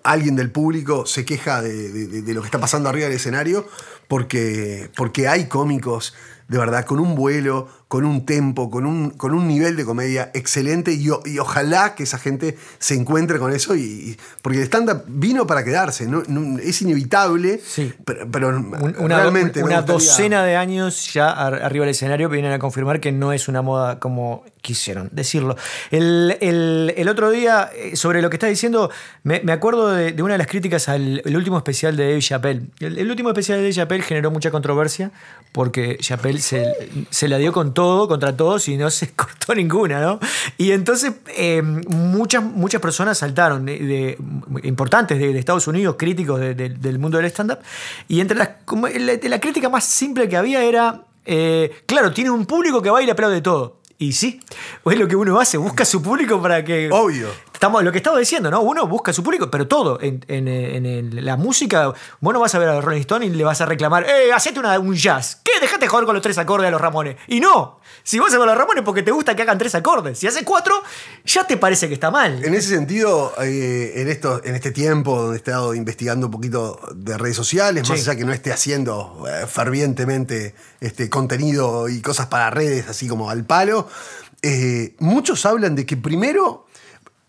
alguien 0.02 0.36
del 0.36 0.50
público 0.50 1.06
se 1.06 1.24
queja 1.24 1.62
de, 1.62 1.90
de- 1.92 2.06
de- 2.08 2.22
de 2.22 2.34
lo 2.34 2.40
que 2.42 2.46
está 2.48 2.58
pasando 2.58 2.88
arriba 2.88 3.06
del 3.06 3.16
escenario, 3.16 3.66
porque, 4.08 4.90
porque 4.96 5.28
hay 5.28 5.46
cómicos, 5.46 6.14
de 6.48 6.58
verdad, 6.58 6.84
con 6.84 6.98
un 7.00 7.14
vuelo, 7.14 7.68
con 7.92 8.06
un 8.06 8.24
tempo, 8.24 8.70
con 8.70 8.86
un, 8.86 9.10
con 9.10 9.34
un 9.34 9.46
nivel 9.46 9.76
de 9.76 9.84
comedia 9.84 10.30
excelente, 10.32 10.94
y, 10.94 11.10
ojalá 11.38 11.94
que 11.94 12.04
esa 12.04 12.16
gente 12.16 12.56
se 12.78 12.94
encuentre 12.94 13.38
con 13.38 13.52
eso, 13.52 13.76
y, 13.76 13.80
y- 13.82 14.16
porque 14.40 14.56
el 14.56 14.64
stand-up 14.64 15.02
vino 15.08 15.46
para 15.46 15.62
quedarse, 15.62 16.08
es 16.62 16.80
inevitable, 16.80 17.60
Sí. 17.62 17.92
pero, 18.06 18.26
pero 18.32 18.48
Un- 18.48 18.94
una 18.98 19.18
realmente 19.18 19.60
me 19.60 19.66
una 19.66 19.82
docena 19.82 20.42
de 20.42 20.56
años 20.56 21.12
ya 21.12 21.28
ar- 21.32 21.62
arriba 21.62 21.84
del 21.84 21.90
escenario 21.90 22.30
vienen 22.30 22.52
a 22.52 22.58
confirmar 22.58 22.98
que 22.98 23.12
no 23.12 23.30
es 23.34 23.46
una 23.48 23.60
moda 23.60 23.98
como 23.98 24.42
quisieron 24.62 25.10
decirlo. 25.12 25.56
El, 25.90 26.38
el- 26.40 26.94
el 26.96 27.08
otro 27.08 27.30
día, 27.30 27.68
eh, 27.76 27.96
sobre 27.96 28.22
lo 28.22 28.30
que 28.30 28.36
estás 28.36 28.48
diciendo, 28.48 28.90
me, 29.24 29.40
me 29.44 29.52
acuerdo 29.52 29.90
de, 29.90 30.12
de 30.12 30.22
una 30.22 30.34
de 30.34 30.38
las 30.38 30.46
críticas 30.46 30.88
al 30.88 31.20
el 31.26 31.36
último 31.36 31.58
especial 31.58 31.94
de 31.96 32.04
Dave 32.08 32.20
Chappelle. 32.22 32.62
El, 32.80 32.96
el 32.96 33.10
último 33.10 33.28
especial 33.28 33.58
de 33.58 33.64
Dave 33.64 33.74
Chappelle 33.74 34.02
generó 34.04 34.30
mucha 34.30 34.50
controversia 34.50 35.10
porque 35.50 35.98
Chappelle 36.00 36.40
se, 36.40 36.64
se 37.10 37.26
la 37.28 37.36
dio 37.38 37.52
con 37.52 37.74
todo, 37.74 37.81
contra 38.08 38.36
todos 38.36 38.68
y 38.68 38.76
no 38.76 38.90
se 38.90 39.12
cortó 39.14 39.54
ninguna, 39.54 40.00
¿no? 40.00 40.18
Y 40.58 40.72
entonces 40.72 41.12
eh, 41.36 41.62
muchas, 41.62 42.42
muchas 42.42 42.80
personas 42.80 43.18
saltaron, 43.18 43.66
de, 43.66 44.16
importantes 44.64 45.18
de, 45.18 45.38
Estados 45.38 45.66
Unidos, 45.66 45.96
críticos 45.98 46.40
de- 46.40 46.54
de- 46.54 46.68
del 46.70 46.98
mundo 46.98 47.18
del 47.18 47.26
stand-up, 47.26 47.58
y 48.08 48.20
entre 48.20 48.36
las, 48.36 48.50
la, 49.00 49.18
la 49.28 49.40
crítica 49.40 49.68
más 49.68 49.84
simple 49.84 50.28
que 50.28 50.36
había 50.36 50.62
era, 50.62 51.02
eh, 51.24 51.82
claro, 51.86 52.12
tiene 52.12 52.30
un 52.30 52.46
público 52.46 52.80
que 52.82 52.90
baila 52.90 53.08
y 53.08 53.12
aplaude 53.12 53.40
todo. 53.40 53.78
Y 53.98 54.12
sí, 54.14 54.40
es 54.84 54.98
lo 54.98 55.06
que 55.06 55.14
uno 55.14 55.38
hace, 55.38 55.56
busca 55.58 55.84
su 55.84 56.02
público 56.02 56.42
para 56.42 56.64
que... 56.64 56.88
Obvio. 56.90 57.28
Estamos, 57.62 57.84
lo 57.84 57.92
que 57.92 57.98
estaba 57.98 58.18
diciendo, 58.18 58.50
¿no? 58.50 58.60
Uno 58.62 58.88
busca 58.88 59.12
su 59.12 59.22
público, 59.22 59.48
pero 59.48 59.68
todo. 59.68 60.00
En, 60.00 60.24
en- 60.26 61.24
la 61.24 61.36
música, 61.36 61.94
vos 62.18 62.34
no 62.34 62.40
vas 62.40 62.52
a 62.56 62.58
ver 62.58 62.68
a 62.68 62.80
Rolling 62.80 63.02
Stones 63.02 63.28
y 63.28 63.32
le 63.32 63.44
vas 63.44 63.60
a 63.60 63.66
reclamar, 63.66 64.02
¡eh, 64.04 64.32
hacete 64.34 64.58
una- 64.58 64.76
un 64.80 64.96
jazz! 64.96 65.38
¿Qué? 65.44 65.52
Dejate 65.60 65.82
de 65.84 65.88
joder 65.88 66.04
con 66.04 66.14
los 66.16 66.24
tres 66.24 66.36
acordes 66.38 66.66
de 66.66 66.72
los 66.72 66.80
Ramones. 66.80 67.18
Y 67.28 67.38
no, 67.38 67.78
si 68.02 68.18
vos 68.18 68.34
con 68.34 68.48
los 68.48 68.58
Ramones 68.58 68.82
porque 68.82 69.04
te 69.04 69.12
gusta 69.12 69.36
que 69.36 69.42
hagan 69.42 69.58
tres 69.58 69.76
acordes. 69.76 70.18
Si 70.18 70.26
haces 70.26 70.42
cuatro, 70.44 70.74
ya 71.24 71.46
te 71.46 71.56
parece 71.56 71.86
que 71.86 71.94
está 71.94 72.10
mal. 72.10 72.44
En 72.44 72.52
ese 72.52 72.70
sentido, 72.70 73.32
eh, 73.40 73.92
en, 73.94 74.08
esto, 74.08 74.40
en 74.42 74.56
este 74.56 74.72
tiempo 74.72 75.16
donde 75.16 75.36
he 75.36 75.38
estado 75.38 75.72
investigando 75.76 76.26
un 76.26 76.32
poquito 76.32 76.80
de 76.96 77.16
redes 77.16 77.36
sociales, 77.36 77.88
más 77.88 78.00
allá 78.00 78.16
que 78.16 78.24
no 78.24 78.32
esté 78.32 78.52
haciendo 78.52 79.24
eh, 79.30 79.46
fervientemente 79.46 80.56
este, 80.80 81.08
contenido 81.08 81.88
y 81.88 82.02
cosas 82.02 82.26
para 82.26 82.50
redes, 82.50 82.88
así 82.88 83.06
como 83.06 83.30
al 83.30 83.44
palo, 83.44 83.86
eh, 84.42 84.96
muchos 84.98 85.46
hablan 85.46 85.76
de 85.76 85.86
que 85.86 85.96
primero. 85.96 86.61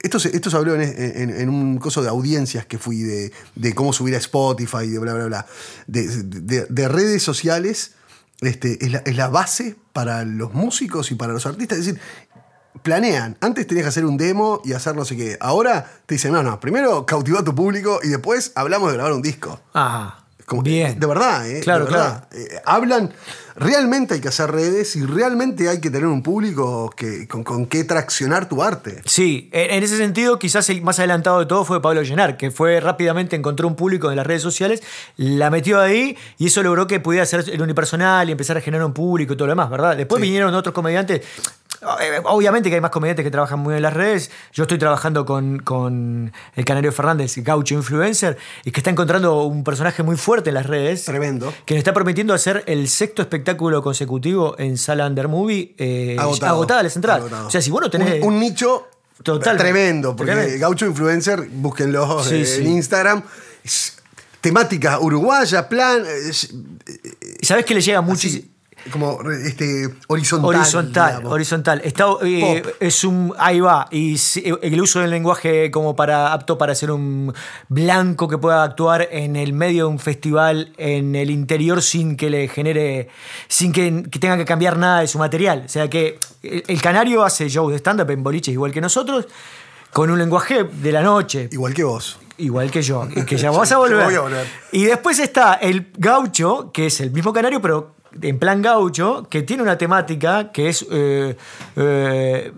Esto 0.03 0.19
se, 0.19 0.35
esto 0.35 0.55
habló 0.55 0.75
en, 0.79 1.49
un 1.49 1.77
coso 1.79 2.03
de 2.03 2.09
audiencias 2.09 2.65
que 2.67 2.77
fui 2.77 3.01
de, 3.01 3.73
cómo 3.73 3.93
subir 3.93 4.13
a 4.15 4.17
Spotify, 4.19 4.87
de 4.87 4.99
bla, 4.99 5.13
bla, 5.13 5.25
bla. 5.25 5.45
De, 5.87 6.07
de- 6.23 6.65
de 6.69 6.87
redes 6.89 7.23
sociales 7.23 7.93
este, 8.41 8.83
es, 8.85 8.91
la, 8.91 8.97
es 8.99 9.15
la 9.15 9.29
base 9.29 9.75
para 9.93 10.25
los 10.25 10.53
músicos 10.53 11.09
y 11.11 11.15
para 11.15 11.31
los 11.33 11.45
artistas. 11.45 11.77
Es 11.79 11.85
decir, 11.85 12.01
planean. 12.81 13.37
Antes 13.39 13.65
tenías 13.65 13.85
que 13.85 13.89
hacer 13.89 14.05
un 14.05 14.17
demo 14.17 14.61
y 14.65 14.73
hacer 14.73 14.95
no 14.95 15.05
sé 15.05 15.15
qué. 15.15 15.37
Ahora 15.39 15.89
te 16.05 16.15
dicen, 16.15 16.33
no, 16.33 16.43
no, 16.43 16.59
primero 16.59 17.05
cautiva 17.05 17.39
a 17.39 17.43
tu 17.43 17.55
público 17.55 17.99
y 18.03 18.09
después 18.09 18.51
hablamos 18.55 18.89
de 18.89 18.95
grabar 18.95 19.13
un 19.13 19.21
disco. 19.21 19.61
Ah, 19.73 20.22
Como- 20.45 20.61
bien. 20.63 20.99
De 20.99 21.07
verdad, 21.07 21.49
¿eh? 21.49 21.61
Claro, 21.61 21.85
De 21.85 21.91
verdad. 21.91 22.27
Eh, 22.33 22.59
hablan, 22.65 23.11
realmente 23.55 24.15
hay 24.15 24.19
que 24.21 24.27
hacer 24.27 24.51
redes 24.51 24.95
y 24.95 25.05
realmente 25.05 25.69
hay 25.69 25.79
que 25.79 25.89
tener 25.89 26.07
un 26.07 26.21
público 26.23 26.89
que, 26.95 27.27
con, 27.27 27.43
con 27.43 27.65
que 27.65 27.83
traccionar 27.83 28.49
tu 28.49 28.61
arte. 28.61 29.01
Sí, 29.05 29.49
en 29.53 29.71
en 29.71 29.83
ese 29.83 29.97
sentido, 29.97 30.39
quizás 30.39 30.69
el 30.69 30.81
más 30.81 30.99
adelantado 30.99 31.39
de 31.39 31.45
todo 31.45 31.65
fue 31.65 31.81
Pablo 31.81 32.01
Llenar, 32.03 32.37
que 32.37 32.51
fue 32.51 32.79
rápidamente 32.79 33.35
encontró 33.35 33.67
un 33.67 33.75
público 33.75 34.09
en 34.11 34.17
las 34.17 34.27
redes 34.27 34.41
sociales, 34.41 34.81
la 35.17 35.49
metió 35.49 35.79
ahí 35.79 36.17
y 36.37 36.47
eso 36.47 36.61
logró 36.63 36.87
que 36.87 36.99
pudiera 36.99 37.25
ser 37.25 37.45
el 37.49 37.61
unipersonal 37.61 38.27
y 38.29 38.31
empezar 38.31 38.57
a 38.57 38.61
generar 38.61 38.85
un 38.85 38.93
público 38.93 39.33
y 39.33 39.37
todo 39.37 39.47
lo 39.47 39.51
demás, 39.53 39.69
¿verdad? 39.69 39.95
Después 39.97 40.19
Sí. 40.19 40.23
vinieron 40.27 40.53
otros 40.53 40.73
comediantes. 40.73 41.21
Eh, 42.01 42.21
Obviamente 42.25 42.69
que 42.69 42.75
hay 42.75 42.81
más 42.81 42.91
comediantes 42.91 43.23
que 43.23 43.31
trabajan 43.31 43.59
muy 43.59 43.75
en 43.75 43.81
las 43.81 43.93
redes. 43.93 44.31
Yo 44.51 44.63
estoy 44.63 44.77
trabajando 44.77 45.25
con, 45.25 45.59
con 45.59 46.31
el 46.55 46.65
Canario 46.65 46.91
Fernández, 46.91 47.35
Gaucho 47.37 47.75
Influencer, 47.75 48.37
y 48.63 48.71
que 48.71 48.79
está 48.79 48.89
encontrando 48.89 49.43
un 49.43 49.63
personaje 49.63 50.03
muy 50.03 50.15
fuerte 50.17 50.49
en 50.49 50.55
las 50.55 50.65
redes. 50.65 51.05
Tremendo. 51.05 51.53
Que 51.65 51.73
nos 51.75 51.79
está 51.79 51.93
permitiendo 51.93 52.33
hacer 52.33 52.63
el 52.67 52.87
sexto 52.89 53.21
espectáculo 53.21 53.81
consecutivo 53.83 54.55
en 54.57 54.77
Sala 54.77 55.05
Under 55.07 55.27
Movie. 55.27 55.75
eh, 55.77 56.15
Agotado. 56.19 56.53
agotada 56.55 56.83
la 56.83 56.89
central. 56.89 57.17
Agotado. 57.21 57.47
O 57.47 57.51
sea, 57.51 57.61
si 57.61 57.69
vos 57.71 57.81
no 57.81 57.89
tenés. 57.89 58.21
Un, 58.23 58.33
un 58.33 58.39
nicho 58.39 58.87
Total. 59.21 59.57
tremendo, 59.57 60.15
porque 60.15 60.31
Tremendo. 60.33 60.59
Gaucho 60.59 60.85
Influencer, 60.85 61.47
búsquenlo 61.49 62.23
Sí, 62.23 62.35
eh, 62.41 62.45
sí. 62.45 62.61
en 62.61 62.67
Instagram. 62.71 63.23
Es 63.63 63.97
temática 64.41 64.99
uruguaya, 64.99 65.69
plan. 65.69 66.03
Y 67.39 67.45
sabes 67.45 67.65
que 67.65 67.73
le 67.75 67.81
llega 67.81 68.01
muchísimo. 68.01 68.47
Como 68.91 69.19
este, 69.31 69.87
horizontal. 70.07 70.55
Horizontal, 70.55 71.07
digamos. 71.11 71.31
horizontal. 71.33 71.81
Está, 71.83 72.05
eh, 72.23 72.63
es 72.79 73.03
un. 73.03 73.33
Ahí 73.37 73.59
va. 73.59 73.87
Y 73.91 74.17
si- 74.17 74.43
el 74.61 74.81
uso 74.81 74.99
del 74.99 75.09
lenguaje 75.09 75.71
como 75.71 75.95
para 75.95 76.33
apto 76.33 76.57
para 76.57 76.75
ser 76.75 76.91
un 76.91 77.33
blanco 77.69 78.27
que 78.27 78.37
pueda 78.37 78.63
actuar 78.63 79.07
en 79.11 79.35
el 79.35 79.53
medio 79.53 79.85
de 79.85 79.89
un 79.91 79.99
festival 79.99 80.73
en 80.77 81.15
el 81.15 81.29
interior 81.29 81.81
sin 81.81 82.17
que 82.17 82.29
le 82.29 82.47
genere. 82.47 83.07
sin 83.47 83.71
que, 83.71 84.03
que 84.11 84.19
tenga 84.19 84.37
que 84.37 84.45
cambiar 84.45 84.77
nada 84.77 84.99
de 85.01 85.07
su 85.07 85.17
material. 85.17 85.63
O 85.65 85.69
sea 85.69 85.89
que 85.89 86.19
el, 86.41 86.63
el 86.67 86.81
canario 86.81 87.23
hace 87.23 87.47
shows 87.49 87.71
de 87.71 87.77
stand-up 87.79 88.09
en 88.11 88.21
boliches 88.23 88.53
igual 88.53 88.71
que 88.71 88.81
nosotros, 88.81 89.27
con 89.91 90.09
un 90.09 90.19
lenguaje 90.19 90.63
de 90.65 90.91
la 90.91 91.01
noche. 91.01 91.47
Igual 91.51 91.73
que 91.73 91.83
vos. 91.83 92.19
Igual 92.35 92.71
que 92.71 92.81
yo, 92.81 93.07
y 93.15 93.23
que 93.25 93.37
ya 93.37 93.51
vas 93.51 93.71
a 93.71 93.77
volver. 93.77 94.03
voy 94.05 94.15
a 94.15 94.21
volver. 94.21 94.47
Y 94.71 94.85
después 94.85 95.19
está 95.19 95.53
el 95.53 95.91
gaucho, 95.97 96.71
que 96.73 96.87
es 96.87 96.99
el 96.99 97.11
mismo 97.11 97.31
canario, 97.31 97.61
pero 97.61 97.93
en 98.21 98.39
plan 98.39 98.61
gaucho, 98.61 99.27
que 99.29 99.41
tiene 99.43 99.63
una 99.63 99.77
temática 99.77 100.51
que 100.51 100.69
es 100.69 100.85
eh, 100.91 101.35
eh, 101.75 102.51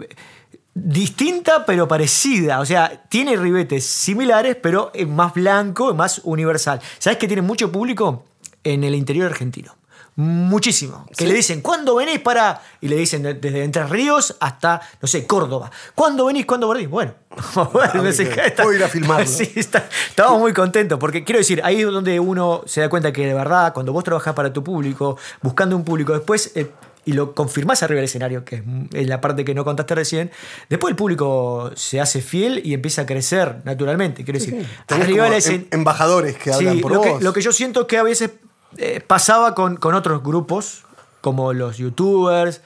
distinta 0.73 1.65
pero 1.65 1.87
parecida. 1.87 2.59
O 2.59 2.65
sea, 2.65 3.03
tiene 3.09 3.35
ribetes 3.35 3.85
similares, 3.85 4.57
pero 4.61 4.91
es 4.93 5.07
más 5.07 5.33
blanco, 5.33 5.93
más 5.93 6.21
universal. 6.23 6.81
¿Sabes 6.99 7.17
que 7.17 7.27
tiene 7.27 7.41
mucho 7.41 7.71
público? 7.71 8.25
En 8.63 8.83
el 8.83 8.95
interior 8.95 9.27
argentino. 9.27 9.75
Muchísimo. 10.17 11.05
Que 11.09 11.25
Sí. 11.25 11.27
le 11.27 11.33
dicen, 11.33 11.61
¿cuándo 11.61 11.95
venís 11.95 12.19
para...? 12.19 12.61
Y 12.79 12.87
le 12.87 12.95
dicen 12.95 13.21
de- 13.23 13.33
desde 13.33 13.63
Entre 13.63 13.83
Ríos 13.85 14.35
hasta, 14.39 14.79
no 15.01 15.07
sé, 15.07 15.27
Córdoba. 15.27 15.69
¿Cuándo 15.93 16.25
venís? 16.25 16.45
¿Cuándo 16.45 16.67
volvís? 16.67 16.89
Bueno, 16.89 17.13
bueno, 17.73 18.01
no 18.01 18.11
sé 18.13 18.25
Puedo 18.55 18.73
ir 18.73 18.83
a 18.83 18.87
filmarlo. 18.87 19.25
Sí, 19.29 19.51
está- 19.55 19.87
estamos 20.09 20.39
muy 20.39 20.53
contentos, 20.53 20.97
porque 20.99 21.23
quiero 21.25 21.39
decir, 21.39 21.59
ahí 21.65 21.81
es 21.81 21.85
donde 21.87 22.19
uno 22.19 22.61
se 22.65 22.79
da 22.81 22.89
cuenta 22.89 23.11
que 23.11 23.25
de 23.27 23.33
verdad, 23.33 23.73
cuando 23.73 23.91
vos 23.91 24.03
trabajás 24.05 24.33
para 24.33 24.53
tu 24.53 24.63
público, 24.63 25.17
buscando 25.41 25.75
un 25.75 25.83
público, 25.83 26.13
después, 26.13 26.51
eh, 26.55 26.71
y 27.03 27.11
lo 27.13 27.35
confirmás 27.35 27.83
arriba 27.83 27.97
del 27.97 28.05
escenario, 28.05 28.43
que 28.45 28.63
es, 28.93 29.07
la 29.07 29.19
parte 29.21 29.43
que 29.45 29.53
no 29.53 29.63
contaste 29.65 29.93
recién, 29.95 30.31
después 30.69 30.91
el 30.91 30.95
público 30.95 31.71
se 31.75 31.99
hace 32.01 32.21
fiel 32.21 32.61
y 32.63 32.73
empieza 32.73 33.01
a 33.01 33.05
crecer 33.05 33.57
naturalmente. 33.65 34.23
Quiero 34.23 34.39
decir, 34.39 34.65
arriba 34.87 35.29
del 35.29 35.43
em- 35.45 35.65
embajadores 35.71 36.35
que 36.37 36.51
hablan 36.53 36.75
Sí, 36.77 36.81
por 36.81 36.93
lo 36.93 36.97
vos. 37.03 37.17
que, 37.19 37.23
lo 37.23 37.33
que 37.33 37.41
yo 37.41 37.51
siento 37.51 37.81
es 37.81 37.87
que 37.87 37.97
a 37.97 38.03
veces 38.03 38.31
eh, 38.77 39.01
pasaba 39.05 39.55
con, 39.55 39.77
con 39.77 39.93
otros 39.95 40.21
grupos, 40.23 40.83
como 41.21 41.53
los 41.53 41.77
youtubers, 41.77 42.61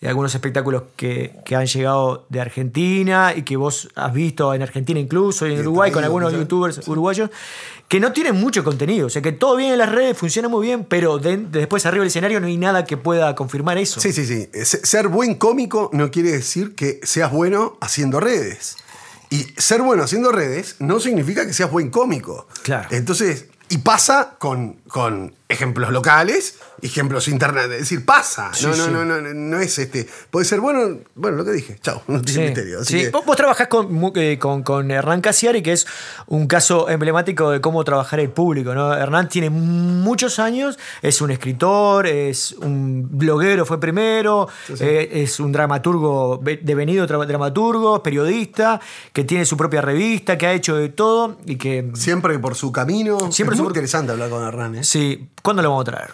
y 0.00 0.06
algunos 0.06 0.34
espectáculos 0.34 0.82
que, 0.96 1.32
que 1.44 1.54
han 1.54 1.66
llegado 1.66 2.26
de 2.28 2.40
Argentina 2.40 3.34
y 3.36 3.42
que 3.42 3.56
vos 3.56 3.88
has 3.94 4.12
visto 4.12 4.52
en 4.52 4.60
Argentina 4.62 4.98
incluso 4.98 5.46
y 5.46 5.52
en 5.52 5.58
Y 5.58 5.60
Uruguay 5.60 5.92
con 5.92 6.02
algunos 6.02 6.32
youtubers 6.32 6.88
uruguayos, 6.88 7.30
que 7.86 8.00
no 8.00 8.12
tienen 8.12 8.34
mucho 8.34 8.64
contenido. 8.64 9.06
O 9.06 9.10
sea, 9.10 9.22
que 9.22 9.30
todo 9.30 9.54
bien 9.54 9.70
en 9.72 9.78
las 9.78 9.92
redes, 9.92 10.18
funciona 10.18 10.48
muy 10.48 10.66
bien, 10.66 10.84
pero 10.84 11.18
de- 11.18 11.36
después 11.36 11.86
arriba 11.86 12.00
del 12.02 12.08
escenario 12.08 12.40
no 12.40 12.48
hay 12.48 12.56
nada 12.56 12.84
que 12.84 12.96
pueda 12.96 13.36
confirmar 13.36 13.78
eso. 13.78 14.00
Sí, 14.00 14.12
sí, 14.12 14.26
sí. 14.26 14.48
Se- 14.64 14.84
Ser 14.84 15.06
buen 15.06 15.36
cómico 15.36 15.88
no 15.92 16.10
quiere 16.10 16.32
decir 16.32 16.74
que 16.74 16.98
seas 17.04 17.30
bueno 17.30 17.76
haciendo 17.80 18.18
redes. 18.18 18.76
Y 19.30 19.44
ser 19.56 19.82
bueno 19.82 20.02
haciendo 20.02 20.32
redes 20.32 20.76
no 20.80 20.98
significa 20.98 21.46
que 21.46 21.52
seas 21.54 21.70
buen 21.70 21.90
cómico. 21.90 22.48
Claro. 22.64 22.88
Entonces, 22.90 23.46
y 23.68 23.78
pasa 23.78 24.34
con, 24.38 24.74
con 24.88 25.34
ejemplos 25.52 25.90
locales, 25.92 26.56
ejemplos 26.80 27.28
internet. 27.28 27.70
Es 27.72 27.78
decir, 27.80 28.04
pasa. 28.04 28.50
Sí, 28.52 28.66
no, 28.66 28.74
no, 28.76 28.84
sí. 28.86 28.90
no, 28.90 29.04
no, 29.04 29.20
no, 29.20 29.34
no 29.34 29.58
es 29.60 29.78
este. 29.78 30.08
Puede 30.30 30.44
ser 30.46 30.60
bueno, 30.60 30.98
bueno, 31.14 31.36
lo 31.36 31.44
que 31.44 31.52
dije. 31.52 31.78
Chao, 31.82 32.02
no 32.08 32.20
tiene 32.22 32.40
Sí, 32.42 32.46
misterio. 32.48 32.80
Así 32.80 32.98
que- 33.02 33.10
Vos, 33.10 33.24
vos 33.24 33.36
trabajás 33.36 33.68
con, 33.68 34.12
eh, 34.16 34.38
con, 34.38 34.62
con 34.62 34.90
Hernán 34.90 35.20
Casiari, 35.20 35.62
que 35.62 35.72
es 35.72 35.86
un 36.26 36.46
caso 36.46 36.88
emblemático 36.88 37.50
de 37.50 37.60
cómo 37.60 37.84
trabajar 37.84 38.18
el 38.20 38.30
público. 38.30 38.74
¿no? 38.74 38.92
Hernán 38.94 39.28
tiene 39.28 39.50
muchos 39.50 40.38
años, 40.38 40.78
es 41.02 41.20
un 41.20 41.30
escritor, 41.30 42.06
es 42.06 42.52
un 42.52 43.08
bloguero, 43.10 43.64
fue 43.66 43.78
primero, 43.78 44.48
eh, 44.80 45.08
es 45.12 45.38
un 45.40 45.52
dramaturgo, 45.52 46.38
ve- 46.42 46.60
devenido 46.62 47.06
dramaturgo, 47.06 48.02
periodista, 48.02 48.80
que 49.12 49.24
tiene 49.24 49.44
su 49.44 49.56
propia 49.56 49.80
revista, 49.82 50.38
que 50.38 50.46
ha 50.46 50.52
hecho 50.52 50.76
de 50.76 50.88
todo 50.88 51.38
y 51.46 51.56
que... 51.56 51.90
Siempre 51.94 52.38
por 52.38 52.54
su 52.54 52.72
camino. 52.72 53.30
Siempre 53.32 53.54
es 53.54 53.60
muy 53.60 53.66
por- 53.68 53.72
interesante 53.72 54.12
hablar 54.12 54.30
con 54.30 54.42
Hernán. 54.46 54.76
¿eh? 54.76 54.84
Sí, 54.84 55.28
¿cuándo 55.42 55.62
lo 55.62 55.70
vamos 55.70 55.82
a 55.88 55.90
traer? 55.90 56.10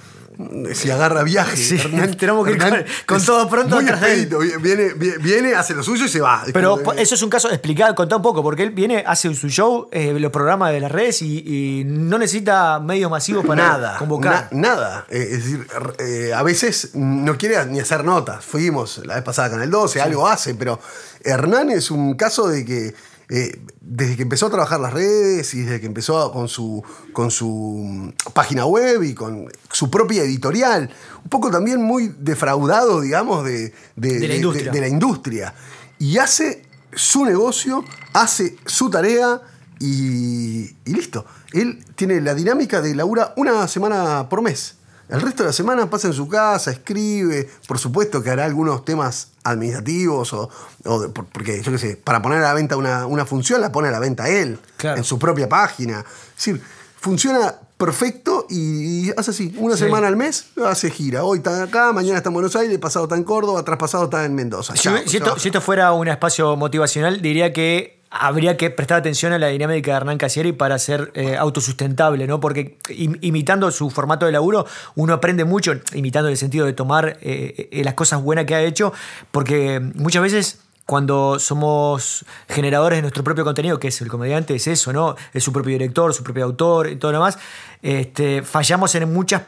Si 0.72 0.88
agarra 0.88 1.24
viaje. 1.24 1.56
Sí, 1.68 1.74
Hernán, 1.76 2.16
tenemos 2.16 2.46
que 2.46 2.52
ir 2.52 2.86
con- 3.06 3.24
todo 3.24 3.48
pronto 3.48 3.74
Muy 3.80 3.88
expedito. 3.88 4.38
Viene, 4.38 4.94
viene, 4.94 5.18
viene, 5.18 5.54
hace 5.56 5.74
lo 5.74 5.82
suyo 5.82 6.04
y 6.04 6.08
se 6.08 6.20
va. 6.20 6.44
Pero 6.52 6.78
eso 6.96 7.16
es 7.16 7.22
un 7.22 7.28
caso 7.28 7.50
explicado, 7.50 7.92
contá 7.96 8.14
un 8.16 8.22
poco, 8.22 8.40
porque 8.40 8.62
él 8.62 8.70
viene, 8.70 9.02
hace 9.04 9.34
su 9.34 9.48
show, 9.48 9.88
eh, 9.90 10.12
los 10.16 10.30
programas 10.30 10.70
de 10.70 10.78
las 10.80 10.92
redes 10.92 11.22
y, 11.22 11.80
y 11.80 11.84
no 11.84 12.18
necesita 12.18 12.78
medios 12.78 13.10
masivos 13.10 13.44
para 13.44 13.66
nada, 13.66 13.98
convocar. 13.98 14.48
na- 14.52 14.68
nada. 14.70 15.06
Eh, 15.08 15.26
es 15.32 15.44
decir, 15.44 15.66
eh, 15.98 16.32
a 16.32 16.42
veces 16.44 16.90
no 16.94 17.36
quiere 17.36 17.66
ni 17.66 17.80
hacer 17.80 18.04
notas. 18.04 18.44
Fuimos 18.44 18.98
la 19.04 19.16
vez 19.16 19.24
pasada 19.24 19.50
con 19.50 19.60
el 19.60 19.70
12, 19.70 20.00
algo 20.00 20.28
hace, 20.28 20.54
pero 20.54 20.78
Hernán 21.24 21.70
es 21.70 21.90
un 21.90 22.14
caso 22.14 22.46
de 22.46 22.64
que 22.64 22.94
eh, 23.30 23.60
desde 23.80 24.16
que 24.16 24.22
empezó 24.22 24.46
a 24.46 24.50
trabajar 24.50 24.80
las 24.80 24.92
redes 24.92 25.52
y 25.54 25.60
desde 25.62 25.80
que 25.80 25.86
empezó 25.86 26.32
con 26.32 26.48
su, 26.48 26.82
con 27.12 27.30
su 27.30 27.48
mm, 27.84 28.32
página 28.32 28.64
web 28.66 29.02
y 29.02 29.14
con 29.14 29.46
su 29.70 29.90
propia 29.90 30.22
editorial, 30.22 30.88
un 31.24 31.28
poco 31.30 31.50
también 31.50 31.82
muy 31.82 32.14
defraudado, 32.18 33.00
digamos, 33.00 33.44
de, 33.44 33.72
de- 33.96 34.18
De 34.18 34.28
la 34.28 34.34
industria. 34.36 34.72
de 34.72 34.80
la 34.80 34.88
industria. 34.88 35.54
Y 35.98 36.16
hace 36.18 36.62
su 36.94 37.24
negocio, 37.26 37.84
hace 38.14 38.56
su 38.64 38.88
tarea 38.88 39.42
y, 39.78 40.64
y 40.84 40.94
listo. 40.94 41.24
Él 41.52 41.84
tiene 41.96 42.20
la 42.20 42.34
dinámica 42.34 42.80
de 42.80 42.94
labura 42.94 43.32
una 43.36 43.68
semana 43.68 44.28
por 44.28 44.42
mes. 44.42 44.76
El 45.08 45.20
resto 45.22 45.42
de 45.42 45.48
la 45.48 45.52
semana 45.52 45.88
pasa 45.88 46.06
en 46.08 46.12
su 46.14 46.28
casa, 46.28 46.70
escribe, 46.70 47.48
por 47.66 47.78
supuesto 47.78 48.22
que 48.22 48.30
hará 48.30 48.44
algunos 48.44 48.84
temas 48.84 49.28
administrativos 49.44 50.32
o, 50.34 50.50
o 50.84 51.00
de- 51.00 51.08
porque 51.08 51.62
yo 51.62 51.72
qué 51.72 51.78
sé, 51.78 51.96
para 51.96 52.20
poner 52.20 52.38
a 52.40 52.42
la 52.42 52.54
venta 52.54 52.76
una, 52.76 53.06
una 53.06 53.24
función 53.24 53.60
la 53.60 53.72
pone 53.72 53.88
a 53.88 53.90
la 53.90 54.00
venta 54.00 54.28
él, 54.28 54.58
Claro. 54.76 54.98
en 54.98 55.04
su 55.04 55.18
propia 55.18 55.48
página. 55.48 56.00
Es 56.00 56.36
decir, 56.44 56.62
funciona 57.00 57.54
perfecto 57.78 58.46
y, 58.50 59.06
y 59.08 59.12
hace 59.16 59.30
así, 59.30 59.54
una 59.58 59.76
Sí. 59.76 59.84
semana 59.84 60.08
al 60.08 60.16
mes 60.16 60.46
hace 60.66 60.90
gira. 60.90 61.22
Hoy 61.24 61.38
está 61.38 61.62
acá, 61.62 61.92
mañana 61.92 62.16
está 62.18 62.28
en 62.28 62.34
Buenos 62.34 62.56
Aires, 62.56 62.76
pasado 62.78 63.04
está 63.06 63.16
en 63.16 63.24
Córdoba, 63.24 63.62
traspasado 63.62 64.04
está 64.04 64.24
en 64.24 64.34
Mendoza. 64.34 64.74
Esto, 64.74 65.38
si 65.38 65.48
esto 65.48 65.60
fuera 65.60 65.92
un 65.92 66.08
espacio 66.08 66.56
motivacional, 66.56 67.22
diría 67.22 67.52
que 67.52 67.97
habría 68.10 68.56
que 68.56 68.70
prestar 68.70 68.98
atención 68.98 69.32
a 69.32 69.38
la 69.38 69.48
dinámica 69.48 69.90
de 69.90 69.96
Hernán 69.98 70.18
Casieri 70.18 70.52
para 70.52 70.78
ser 70.78 71.10
eh, 71.14 71.36
autosustentable, 71.36 72.26
¿no? 72.26 72.40
Porque 72.40 72.78
im- 72.88 73.18
imitando 73.20 73.70
su 73.70 73.90
formato 73.90 74.24
de 74.26 74.32
laburo, 74.32 74.66
uno 74.94 75.12
aprende 75.12 75.44
mucho, 75.44 75.74
imitando 75.92 76.28
el 76.28 76.36
sentido 76.36 76.64
de 76.66 76.72
tomar 76.72 77.18
eh, 77.20 77.68
eh, 77.70 77.84
las 77.84 77.94
cosas 77.94 78.22
buenas 78.22 78.46
que 78.46 78.54
ha 78.54 78.62
hecho, 78.62 78.92
porque 79.30 79.80
muchas 79.94 80.22
veces 80.22 80.60
cuando 80.86 81.38
somos 81.38 82.24
generadores 82.48 82.96
de 82.96 83.02
nuestro 83.02 83.22
propio 83.22 83.44
contenido, 83.44 83.78
que 83.78 83.88
es 83.88 84.00
el 84.00 84.08
comediante, 84.08 84.54
es 84.54 84.66
eso, 84.68 84.90
¿no? 84.90 85.16
Es 85.34 85.44
su 85.44 85.52
propio 85.52 85.72
director, 85.72 86.14
su 86.14 86.22
propio 86.24 86.44
autor 86.44 86.88
y 86.88 86.96
todo 86.96 87.12
lo 87.12 87.18
demás, 87.18 87.38
este, 87.82 88.42
fallamos 88.42 88.94
en 88.94 89.12
muchas 89.12 89.42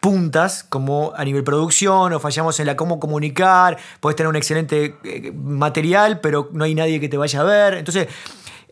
puntas, 0.00 0.64
como 0.64 1.12
a 1.16 1.24
nivel 1.24 1.44
producción, 1.44 2.12
o 2.12 2.20
fallamos 2.20 2.58
en 2.60 2.66
la 2.66 2.76
cómo 2.76 3.00
comunicar, 3.00 3.76
puedes 4.00 4.16
tener 4.16 4.28
un 4.28 4.36
excelente 4.36 4.96
eh, 5.04 5.32
material, 5.32 6.20
pero 6.20 6.48
no 6.52 6.64
hay 6.64 6.74
nadie 6.74 7.00
que 7.00 7.08
te 7.08 7.16
vaya 7.16 7.40
a 7.40 7.44
ver. 7.44 7.74
Entonces, 7.74 8.08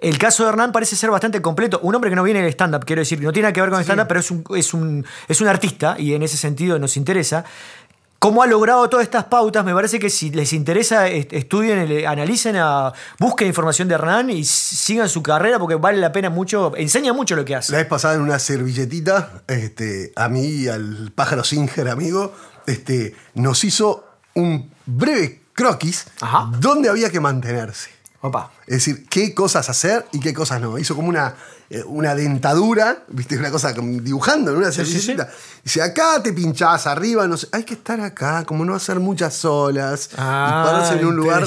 el 0.00 0.18
caso 0.18 0.42
de 0.44 0.50
Hernán 0.50 0.70
parece 0.70 0.96
ser 0.96 1.10
bastante 1.10 1.40
completo. 1.40 1.80
Un 1.82 1.94
hombre 1.94 2.10
que 2.10 2.16
no 2.16 2.22
viene 2.22 2.42
del 2.42 2.50
stand-up, 2.50 2.84
quiero 2.84 3.00
decir, 3.00 3.20
no 3.22 3.32
tiene 3.32 3.44
nada 3.44 3.52
que 3.52 3.60
ver 3.60 3.70
con 3.70 3.78
el 3.78 3.84
stand-up, 3.84 4.06
pero 4.06 4.20
es 4.20 4.30
un, 4.30 4.44
es, 4.54 4.74
un, 4.74 5.06
es 5.28 5.40
un 5.40 5.48
artista 5.48 5.96
y 5.98 6.14
en 6.14 6.22
ese 6.22 6.36
sentido 6.36 6.78
nos 6.78 6.96
interesa. 6.96 7.44
¿Cómo 8.18 8.42
ha 8.42 8.46
logrado 8.46 8.88
todas 8.88 9.04
estas 9.04 9.24
pautas? 9.24 9.64
Me 9.66 9.74
parece 9.74 9.98
que 9.98 10.08
si 10.08 10.30
les 10.30 10.54
interesa, 10.54 11.08
est- 11.08 11.32
estudien, 11.34 11.86
le- 11.86 12.06
analicen, 12.06 12.56
a- 12.56 12.90
busquen 13.18 13.48
información 13.48 13.86
de 13.86 13.94
Hernán 13.96 14.30
y 14.30 14.44
sigan 14.44 15.08
su 15.10 15.22
carrera 15.22 15.58
porque 15.58 15.74
vale 15.74 15.98
la 15.98 16.10
pena 16.10 16.30
mucho, 16.30 16.72
enseña 16.76 17.12
mucho 17.12 17.36
lo 17.36 17.44
que 17.44 17.54
hace. 17.54 17.72
La 17.72 17.78
vez 17.78 17.86
pasada 17.86 18.14
en 18.14 18.22
una 18.22 18.38
servilletita, 18.38 19.42
este, 19.46 20.12
a 20.16 20.28
mí 20.30 20.46
y 20.46 20.68
al 20.68 21.12
pájaro 21.14 21.44
Singer, 21.44 21.88
amigo, 21.88 22.32
este, 22.66 23.14
nos 23.34 23.62
hizo 23.62 24.06
un 24.34 24.70
breve 24.86 25.42
croquis 25.52 26.06
Ajá. 26.22 26.50
donde 26.58 26.88
había 26.88 27.10
que 27.10 27.20
mantenerse. 27.20 27.90
Opa. 28.26 28.50
Es 28.66 28.76
decir, 28.76 29.04
qué 29.10 29.34
cosas 29.34 29.68
hacer 29.68 30.06
y 30.12 30.18
qué 30.18 30.32
cosas 30.32 30.58
no. 30.58 30.78
Hizo 30.78 30.96
como 30.96 31.08
una, 31.10 31.34
eh, 31.68 31.82
una 31.84 32.14
dentadura, 32.14 33.02
viste, 33.08 33.36
una 33.36 33.50
cosa 33.50 33.74
dibujando 33.74 34.50
en 34.50 34.56
una 34.56 34.72
Sí, 34.72 34.82
sí, 34.82 34.92
sí. 34.92 35.00
servilletita. 35.00 35.28
Dice, 35.62 35.82
acá 35.82 36.22
te 36.22 36.32
pinchás, 36.32 36.86
arriba, 36.86 37.28
no 37.28 37.36
sé. 37.36 37.48
Hay 37.52 37.64
que 37.64 37.74
estar 37.74 38.00
acá, 38.00 38.44
como 38.46 38.64
no 38.64 38.74
hacer 38.74 38.98
muchas 38.98 39.44
olas. 39.44 40.08
Ah, 40.16 40.62
y 40.64 40.66
pararse 40.70 40.94
en 41.00 41.04
un 41.06 41.16
lugar 41.16 41.44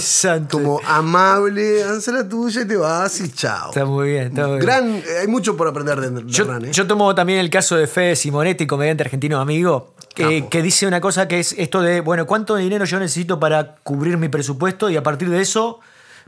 como 0.52 0.80
amable, 0.86 1.84
hacer 1.84 2.14
la 2.14 2.30
tuya 2.30 2.62
y 2.62 2.66
te 2.66 2.78
vas 2.78 3.20
y 3.22 3.32
chao. 3.32 3.70
Está 3.70 3.84
muy 3.84 4.10
bien, 4.10 4.28
está 4.28 4.44
muy 4.44 4.58
bien. 4.58 4.62
Gran, 4.62 4.96
eh, 4.98 5.04
hay 5.22 5.28
mucho 5.28 5.58
por 5.58 5.68
aprender 5.68 6.00
de, 6.00 6.12
de 6.12 6.32
Yo, 6.32 6.44
Hernán, 6.44 6.66
¿eh? 6.66 6.72
yo 6.72 6.86
tomo 6.86 7.16
también 7.16 7.40
el 7.40 7.50
caso 7.50 7.76
de 7.76 7.88
Fede 7.88 8.16
Simonetti, 8.16 8.68
comediante 8.68 9.02
argentino 9.02 9.42
amigo, 9.42 9.96
que, 10.14 10.48
que 10.48 10.62
dice 10.62 10.86
una 10.86 11.02
cosa 11.02 11.28
que 11.28 11.40
es 11.40 11.56
esto 11.58 11.82
de, 11.82 12.02
bueno, 12.02 12.28
¿cuánto 12.28 12.56
dinero 12.56 12.86
yo 12.86 13.00
necesito 13.00 13.40
para 13.40 13.78
cubrir 13.78 14.18
mi 14.20 14.30
presupuesto? 14.30 14.92
Y 14.92 14.96
a 14.96 15.02
partir 15.02 15.32
de 15.32 15.42
eso 15.42 15.80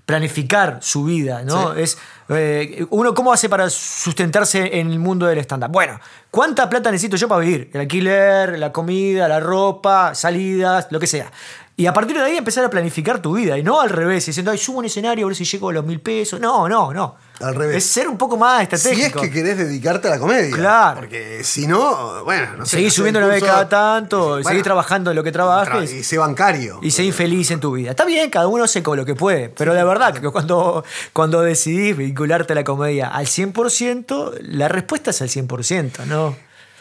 planificar 0.10 0.80
su 0.82 1.04
vida, 1.04 1.44
¿no? 1.44 1.76
Es 1.76 2.00
eh, 2.30 2.84
uno 2.90 3.14
cómo 3.14 3.32
hace 3.32 3.48
para 3.48 3.70
sustentarse 3.70 4.80
en 4.80 4.90
el 4.90 4.98
mundo 4.98 5.28
del 5.28 5.38
stand-up. 5.38 5.70
Bueno, 5.70 6.00
¿cuánta 6.32 6.68
plata 6.68 6.90
necesito 6.90 7.16
yo 7.16 7.28
para 7.28 7.42
vivir? 7.42 7.70
El 7.72 7.82
alquiler, 7.82 8.58
la 8.58 8.72
comida, 8.72 9.28
la 9.28 9.40
ropa, 9.40 10.16
salidas, 10.16 10.88
lo 10.90 11.00
que 11.00 11.06
sea. 11.06 11.32
Y 11.80 11.86
a 11.88 11.94
partir 11.94 12.18
de 12.18 12.24
ahí 12.24 12.36
empezar 12.36 12.66
a 12.66 12.70
planificar 12.70 13.22
tu 13.22 13.34
vida 13.38 13.58
y 13.58 13.64
no 13.64 13.80
al 13.80 13.90
revés, 13.90 14.26
diciendo, 14.26 14.52
ay, 14.52 14.58
subo 14.58 14.80
un 14.80 14.86
escenario 14.86 15.26
a 15.26 15.28
ver 15.30 15.36
si 15.38 15.46
llego 15.46 15.70
a 15.70 15.74
los 15.74 15.86
mil 15.86 16.02
pesos. 16.02 16.38
No, 16.38 16.68
no, 16.68 16.92
no. 16.94 17.16
Al 17.40 17.56
revés. 17.56 17.78
Es 17.78 17.86
ser 17.86 18.10
un 18.10 18.18
poco 18.18 18.36
más 18.36 18.68
Si 18.68 18.76
es 18.76 18.86
estratégico. 18.86 19.22
que 19.22 19.32
querés 19.32 19.58
dedicarte 19.58 20.10
a 20.10 20.12
la 20.12 20.20
comedia. 20.20 20.54
Claro. 20.54 21.00
Porque 21.00 21.42
si 21.46 21.68
no, 21.68 22.26
bueno, 22.26 22.58
no 22.58 22.66
sé. 22.66 22.72
Seguís 22.78 22.94
subiendo 22.94 23.20
una 23.20 23.30
vez 23.30 23.42
cada 23.42 23.70
tanto, 23.70 24.28
Bueno, 24.32 24.50
seguís 24.50 24.64
trabajando 24.64 25.12
en 25.12 25.16
lo 25.16 25.24
que 25.24 25.32
trabajes. 25.32 25.90
tra- 25.90 26.00
Y 26.00 26.04
sé 26.04 26.18
bancario. 26.18 26.80
Y 26.82 26.92
sé 26.92 27.06
infeliz 27.06 27.50
en 27.52 27.62
tu 27.62 27.72
vida. 27.72 27.92
Está 27.92 28.04
bien, 28.04 28.30
cada 28.30 28.48
uno 28.48 28.66
hace 28.66 28.84
con 28.84 28.98
lo 28.98 29.06
que 29.06 29.16
puede, 29.16 29.48
pero 29.48 29.74
de 29.74 29.84
verdad 29.86 30.14
que 30.14 30.30
cuando, 30.32 30.84
cuando 31.14 31.40
decidís 31.42 31.96
vincularte 31.96 32.52
a 32.52 32.56
la 32.58 32.66
comedia 32.66 33.08
al 33.08 33.26
100%, 33.26 34.34
la 34.42 34.68
respuesta 34.68 35.12
es 35.12 35.22
al 35.22 35.30
100%, 35.30 36.06
¿no? 36.08 36.36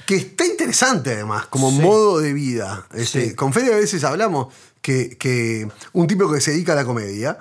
Que 0.06 0.16
está 0.16 0.46
interesante 0.46 1.12
además, 1.12 1.46
como 1.46 1.70
Sí. 1.70 1.80
modo 1.80 2.18
de 2.18 2.32
vida. 2.32 2.87
Este, 2.94 3.26
Sí. 3.28 3.34
Con 3.34 3.52
Fede 3.52 3.74
a 3.74 3.76
veces 3.76 4.02
hablamos 4.04 4.48
que, 4.82 5.16
que 5.18 5.68
un 5.92 6.06
tipo 6.06 6.30
que 6.32 6.40
se 6.40 6.52
dedica 6.52 6.72
a 6.72 6.76
la 6.76 6.84
comedia 6.84 7.38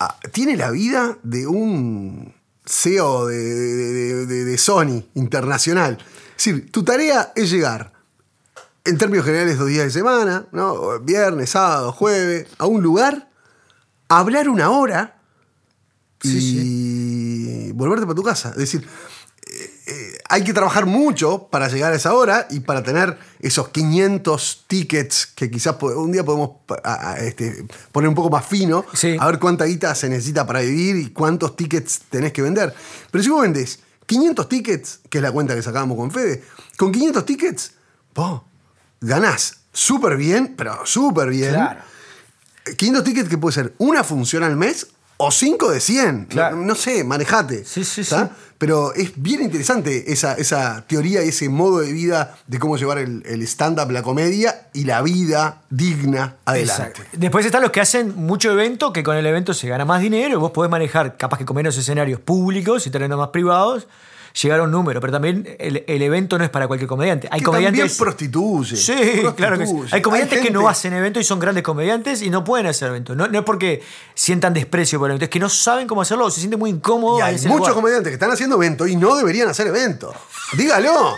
ah, 0.00 0.18
tiene 0.32 0.56
la 0.56 0.70
vida 0.70 1.18
de 1.22 1.46
un 1.46 2.34
CEO 2.64 3.26
de, 3.26 3.36
de- 3.36 4.26
de- 4.26 4.44
de 4.44 4.58
Sony 4.58 5.04
internacional. 5.14 5.98
Es 6.36 6.44
decir, 6.44 6.70
tu 6.72 6.82
tarea 6.84 7.32
es 7.36 7.50
llegar, 7.50 7.92
en 8.84 8.98
términos 8.98 9.24
generales, 9.24 9.58
dos 9.58 9.68
días 9.68 9.84
de 9.84 9.90
semana, 9.90 10.46
¿no? 10.52 11.00
viernes, 11.00 11.50
sábado, 11.50 11.92
jueves, 11.92 12.46
a 12.58 12.66
un 12.66 12.82
lugar, 12.82 13.30
hablar 14.08 14.48
una 14.48 14.70
hora 14.70 15.16
y 16.22 16.28
Sí, 16.28 17.72
volverte 17.74 18.04
para 18.06 18.14
tu 18.16 18.22
casa. 18.22 18.50
Es 18.50 18.56
decir, 18.56 18.86
hay 20.28 20.44
que 20.44 20.52
trabajar 20.52 20.86
mucho 20.86 21.48
para 21.50 21.68
llegar 21.68 21.92
a 21.92 21.96
esa 21.96 22.14
hora 22.14 22.46
y 22.50 22.60
para 22.60 22.82
tener 22.82 23.18
esos 23.40 23.68
500 23.68 24.64
tickets 24.66 25.26
que 25.26 25.50
quizás 25.50 25.76
un 25.82 26.10
día 26.12 26.24
podemos 26.24 26.50
pa- 26.66 26.80
a- 26.84 27.12
a- 27.12 27.18
este, 27.20 27.64
poner 27.92 28.08
un 28.08 28.14
poco 28.14 28.30
más 28.30 28.44
fino, 28.46 28.84
Sí. 28.92 29.16
a 29.18 29.26
ver 29.26 29.38
cuánta 29.38 29.64
guita 29.64 29.94
se 29.94 30.08
necesita 30.08 30.46
para 30.46 30.60
vivir 30.60 30.96
y 30.96 31.10
cuántos 31.10 31.56
tickets 31.56 32.02
tenés 32.10 32.32
que 32.32 32.42
vender. 32.42 32.74
Pero 33.10 33.22
si 33.24 33.30
vos 33.30 33.42
vendés 33.42 33.80
500 34.06 34.48
tickets, 34.48 35.00
que 35.10 35.18
es 35.18 35.22
la 35.22 35.32
cuenta 35.32 35.54
que 35.54 35.62
sacábamos 35.62 35.96
con 35.96 36.10
Fede, 36.10 36.42
con 36.76 36.92
500 36.92 37.24
tickets, 37.24 37.72
vos 38.14 38.42
ganás 39.00 39.58
súper 39.72 40.16
bien, 40.16 40.54
pero 40.56 40.84
súper 40.86 41.28
bien. 41.30 41.52
Claro. 41.54 41.80
500 42.76 43.04
tickets 43.04 43.28
que 43.28 43.38
puede 43.38 43.54
ser 43.54 43.74
una 43.78 44.02
función 44.02 44.42
al 44.42 44.56
mes 44.56 44.88
o 45.18 45.30
5 45.30 45.70
de 45.70 45.80
100. 45.80 46.24
Claro. 46.26 46.56
No, 46.56 46.64
no 46.64 46.74
sé, 46.74 47.04
manejate. 47.04 47.64
Sí, 47.64 47.84
sí, 47.84 48.04
sí. 48.04 48.16
Pero 48.58 48.94
es 48.94 49.12
bien 49.16 49.42
interesante 49.42 50.10
esa, 50.12 50.34
esa 50.34 50.86
teoría 50.86 51.22
y 51.22 51.28
ese 51.28 51.48
modo 51.50 51.80
de 51.80 51.92
vida 51.92 52.38
de 52.46 52.58
cómo 52.58 52.78
llevar 52.78 52.98
el, 52.98 53.22
el 53.26 53.42
stand-up, 53.42 53.90
la 53.90 54.02
comedia 54.02 54.68
y 54.72 54.84
la 54.84 55.02
vida 55.02 55.60
digna 55.68 56.36
adelante. 56.46 56.82
Exacto. 56.82 57.02
Después 57.12 57.44
están 57.44 57.60
los 57.60 57.70
que 57.70 57.82
hacen 57.82 58.14
mucho 58.16 58.50
evento, 58.50 58.92
que 58.94 59.02
con 59.02 59.16
el 59.16 59.26
evento 59.26 59.52
se 59.52 59.68
gana 59.68 59.84
más 59.84 60.00
dinero 60.00 60.34
y 60.34 60.36
vos 60.38 60.52
podés 60.52 60.70
manejar, 60.70 61.18
capaz 61.18 61.36
que 61.36 61.44
con 61.44 61.56
menos 61.56 61.76
escenarios 61.76 62.18
públicos 62.20 62.86
y 62.86 62.90
teniendo 62.90 63.18
más 63.18 63.28
privados, 63.28 63.86
llegar 64.42 64.60
a 64.60 64.62
un 64.64 64.70
número, 64.70 65.00
pero 65.00 65.12
también 65.12 65.56
el, 65.58 65.84
el 65.86 66.02
evento 66.02 66.36
no 66.38 66.44
es 66.44 66.50
para 66.50 66.66
cualquier 66.66 66.88
comediante. 66.88 67.28
Hay 67.30 67.40
que 67.40 67.44
comediantes. 67.46 67.80
también 67.80 67.96
prostituye. 67.98 68.76
Sí, 68.76 68.92
prostituye. 68.92 69.34
claro 69.34 69.58
que 69.58 69.66
sí. 69.66 69.74
Hay 69.92 70.02
comediantes 70.02 70.40
que 70.40 70.50
no 70.50 70.68
hacen 70.68 70.92
eventos 70.92 71.20
y 71.22 71.24
son 71.24 71.38
grandes 71.38 71.62
comediantes 71.62 72.22
y 72.22 72.30
no 72.30 72.44
pueden 72.44 72.66
hacer 72.66 72.88
eventos. 72.88 73.16
No, 73.16 73.26
no 73.28 73.38
es 73.38 73.44
porque 73.44 73.82
sientan 74.14 74.52
desprecio 74.54 74.98
por 74.98 75.06
el 75.08 75.12
evento, 75.12 75.24
es 75.24 75.30
que 75.30 75.40
no 75.40 75.48
saben 75.48 75.86
cómo 75.86 76.02
hacerlo 76.02 76.26
o 76.26 76.30
se 76.30 76.40
sienten 76.40 76.58
muy 76.58 76.70
incómodos. 76.70 77.20
Y 77.20 77.22
hay 77.22 77.34
muchos 77.34 77.50
lugar. 77.58 77.74
comediantes 77.74 78.10
que 78.10 78.14
están 78.14 78.30
haciendo 78.30 78.56
eventos 78.56 78.88
y 78.88 78.96
no 78.96 79.16
deberían 79.16 79.48
hacer 79.48 79.66
eventos. 79.68 80.14
Dígalo. 80.56 81.14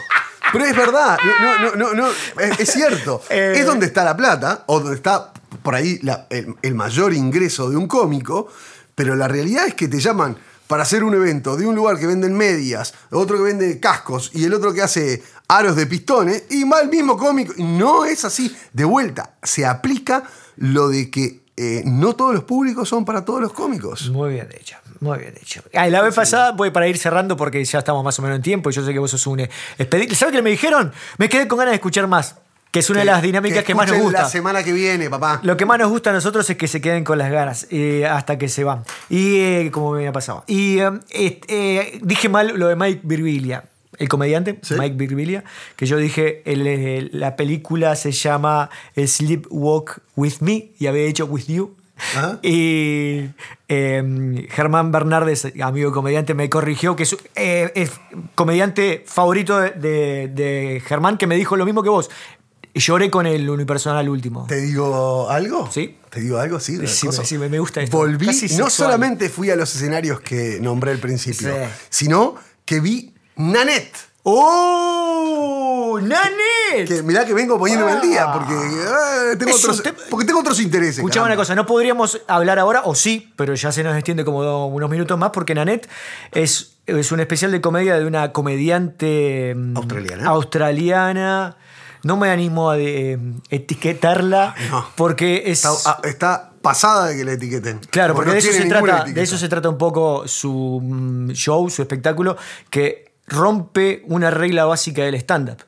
Pero 0.53 0.65
es 0.65 0.75
verdad, 0.75 1.19
no, 1.43 1.59
no, 1.59 1.75
no, 1.77 1.95
no, 1.95 2.09
es, 2.41 2.61
es 2.61 2.73
cierto. 2.73 3.21
Eh. 3.31 3.55
Es 3.57 3.67
donde 3.67 3.85
está 3.85 4.03
la 4.03 4.17
plata, 4.17 4.65
o 4.67 4.81
donde 4.81 4.97
está 4.97 5.33
por 5.63 5.75
ahí 5.75 5.99
la- 6.03 6.27
el, 6.31 6.55
el 6.63 6.75
mayor 6.75 7.13
ingreso 7.13 7.69
de 7.69 7.77
un 7.77 7.87
cómico, 7.87 8.49
pero 8.95 9.15
la 9.15 9.29
realidad 9.29 9.67
es 9.67 9.75
que 9.75 9.89
te 9.89 10.01
llaman 10.01 10.37
para 10.69 10.85
hacer 10.85 11.03
un 11.03 11.15
evento 11.15 11.57
de 11.57 11.67
un 11.67 11.75
lugar 11.75 11.99
que 11.99 12.07
venden 12.07 12.37
medias, 12.37 12.95
otro 13.11 13.37
que 13.39 13.43
vende 13.43 13.81
cascos 13.81 14.31
y 14.35 14.45
el 14.45 14.55
otro 14.55 14.73
que 14.73 14.83
hace 14.83 15.23
aros 15.49 15.75
de 15.75 15.87
pistones, 15.87 16.45
y 16.51 16.63
va 16.65 16.81
el 16.81 16.89
mismo 16.89 17.17
cómico. 17.17 17.55
No 17.57 18.05
es 18.05 18.25
así. 18.25 18.55
De 18.73 18.85
vuelta, 18.85 19.35
se 19.43 19.65
aplica 19.67 20.23
lo 20.57 20.89
de 20.89 21.11
que 21.11 21.41
eh, 21.57 21.83
no 21.87 22.15
todos 22.15 22.35
los 22.35 22.45
públicos 22.45 22.89
son 22.89 23.05
para 23.05 23.25
todos 23.25 23.41
los 23.41 23.53
cómicos. 23.53 24.11
Muy 24.11 24.35
bien 24.35 24.49
dicho, 24.49 24.77
muy 25.01 25.19
bien 25.19 25.35
dicho. 25.35 25.63
Ah, 25.75 25.89
y 25.89 25.91
la 25.91 26.03
vez 26.03 26.15
pasada, 26.15 26.53
voy 26.53 26.71
para 26.71 26.87
ir 26.87 26.99
cerrando 26.99 27.37
porque 27.37 27.65
ya 27.65 27.79
estamos 27.81 28.05
más 28.05 28.19
o 28.19 28.23
menos 28.23 28.37
en 28.37 28.43
tiempo 28.43 28.71
y 28.71 28.75
yo 28.75 28.85
sé 28.85 28.93
que 28.93 28.99
vos 28.99 29.11
sos 29.11 29.27
un 29.27 29.41
expediente. 29.41 30.15
¿Sabes 30.15 30.37
qué 30.37 30.43
me 30.43 30.51
dijeron? 30.51 30.93
Me 31.17 31.29
quedé 31.29 31.49
con 31.49 31.59
ganas 31.59 31.73
de 31.73 31.77
escuchar 31.77 32.07
más, 32.07 32.37
que 32.71 32.81
es 32.81 32.91
una 32.91 33.01
de 33.01 33.07
las 33.07 33.23
dinámicas 33.23 33.65
que, 33.65 33.75
más 33.75 33.89
nos 33.91 33.99
gusta. 34.01 34.23
La 34.23 34.29
semana 34.29 34.63
que 34.63 34.73
viene, 34.73 35.09
papá. 35.09 35.41
Lo 35.43 35.57
que 35.57 35.65
más 35.67 35.79
nos 35.79 35.89
gusta 35.91 36.11
a 36.11 36.13
nosotros 36.13 36.49
es 36.51 36.57
que 36.57 36.69
se 36.69 36.81
queden 36.81 37.03
con 37.05 37.17
las 37.19 37.31
ganas 37.31 37.67
eh, 37.71 38.07
hasta 38.07 38.37
que 38.39 38.49
se 38.49 38.65
van. 38.65 38.85
Y 39.09 39.37
eh, 39.41 39.71
como 39.73 39.93
me 39.93 40.07
ha 40.07 40.13
pasado. 40.13 40.45
Y 40.47 40.79
eh, 40.79 40.91
est- 41.11 41.45
eh, 41.49 41.99
dije 42.03 42.29
mal 42.29 42.53
lo 42.59 42.69
de 42.69 42.77
Mike 42.77 43.01
Birbilia, 43.05 43.65
el 43.99 44.09
comediante, 44.09 44.59
Sí. 44.63 44.75
Mike 44.79 44.97
Birbilia, 44.97 45.45
que 45.77 45.87
yo 45.87 45.97
dije, 45.97 46.43
el, 46.45 47.11
la 47.13 47.37
película 47.37 47.97
se 47.97 48.13
llama 48.13 48.69
Sleepwalk 48.97 50.01
With 50.17 50.35
Me 50.41 50.71
y 50.79 50.87
había 50.87 51.05
dicho 51.05 51.25
With 51.27 51.47
You. 51.47 51.75
Y 52.43 53.25
eh, 53.69 54.47
Germán 54.51 54.93
Bernardes, 54.93 55.49
amigo 55.61 55.93
comediante, 55.93 56.33
me 56.35 56.49
corrigió 56.49 56.95
que 56.95 57.03
es, 57.03 57.17
eh, 57.35 57.73
es 57.75 57.91
comediante 58.37 59.03
favorito 59.07 59.59
de, 59.59 59.71
de- 59.73 60.29
de 60.29 60.83
Germán, 60.87 61.19
que 61.19 61.27
me 61.27 61.35
dijo 61.37 61.57
lo 61.57 61.65
mismo 61.65 61.83
que 61.83 61.89
vos. 61.89 62.11
Lloré 62.75 63.11
con 63.11 63.27
el 63.27 63.49
unipersonal 63.49 64.09
último. 64.09 64.47
¿Te 64.47 64.61
digo 64.61 65.29
algo? 65.31 65.69
Sí. 65.73 65.97
¿Te 66.11 66.21
digo 66.21 66.39
algo? 66.39 66.61
Sí. 66.61 66.79
cosa. 66.79 67.23
decime, 67.23 67.49
me 67.49 67.59
gusta 67.59 67.81
esto. 67.83 67.97
Volví, 67.97 68.27
Casi 68.27 68.43
no 68.43 68.49
sexual. 68.49 68.71
solamente 68.71 69.29
fui 69.29 69.51
a 69.51 69.57
los 69.57 69.75
escenarios 69.75 70.21
que 70.21 70.59
nombré 70.61 70.93
al 70.93 70.99
principio, 70.99 71.49
Sí. 71.53 71.71
sino 71.91 72.37
que 72.65 72.81
vi 72.81 73.15
Nanette. 73.37 73.97
¡Oh! 74.23 75.99
¡Nane! 76.03 76.85
Que 76.87 77.03
mirá 77.03 77.25
que 77.25 77.33
vengo 77.35 77.59
poniéndome 77.59 77.93
al 77.93 78.01
día, 78.01 78.31
porque, 78.33 78.53
eh, 78.55 79.37
tengo 79.39 79.55
otros, 79.57 79.83
porque 80.11 80.27
tengo 80.27 80.41
otros 80.41 80.61
intereses. 80.61 80.99
Escuchame 80.99 81.27
una 81.27 81.37
cosa, 81.37 81.55
no 81.55 81.65
podríamos 81.67 82.21
hablar 82.29 82.59
ahora, 82.59 82.83
o 82.85 82.95
sí, 82.95 83.33
pero 83.37 83.55
ya 83.55 83.73
se 83.73 83.83
nos 83.83 83.95
extiende 83.95 84.25
como 84.25 84.67
unos 84.69 84.91
minutos 84.91 85.19
más, 85.19 85.31
porque 85.31 85.55
Nanette 85.55 85.89
es, 86.33 86.77
es 86.87 87.11
un 87.13 87.21
especial 87.21 87.51
de 87.53 87.61
comedia 87.61 87.99
de 87.99 88.05
una 88.07 88.33
comediante 88.33 89.55
mm, 89.57 89.77
Australiana. 89.77 90.29
australiana. 90.29 91.57
No 92.03 92.17
me 92.17 92.31
animo 92.31 92.71
a 92.71 92.77
de- 92.77 93.19
etiquetarla, 93.51 94.55
No. 94.71 94.89
porque 94.97 95.45
es... 95.47 95.65
Está, 95.65 95.91
ah, 95.91 96.01
está 96.05 96.53
pasada 96.63 97.07
de 97.09 97.17
que 97.17 97.25
la 97.25 97.33
etiqueten. 97.33 97.81
Claro, 97.91 98.15
porque 98.15 98.29
no 98.29 98.33
de 98.35 98.39
eso, 98.41 98.53
se 98.53 98.65
trata, 98.67 99.05
de 99.05 99.23
eso 99.23 99.39
se 99.39 99.49
trata 99.49 99.69
un 99.69 99.79
poco 99.79 100.27
su 100.29 100.81
mm, 100.83 101.31
show, 101.33 101.69
su 101.71 101.83
espectáculo, 101.83 102.37
que 102.71 103.13
rompe 103.27 104.03
una 104.07 104.31
regla 104.31 104.65
básica 104.65 105.03
del 105.03 105.15
stand-up, 105.17 105.59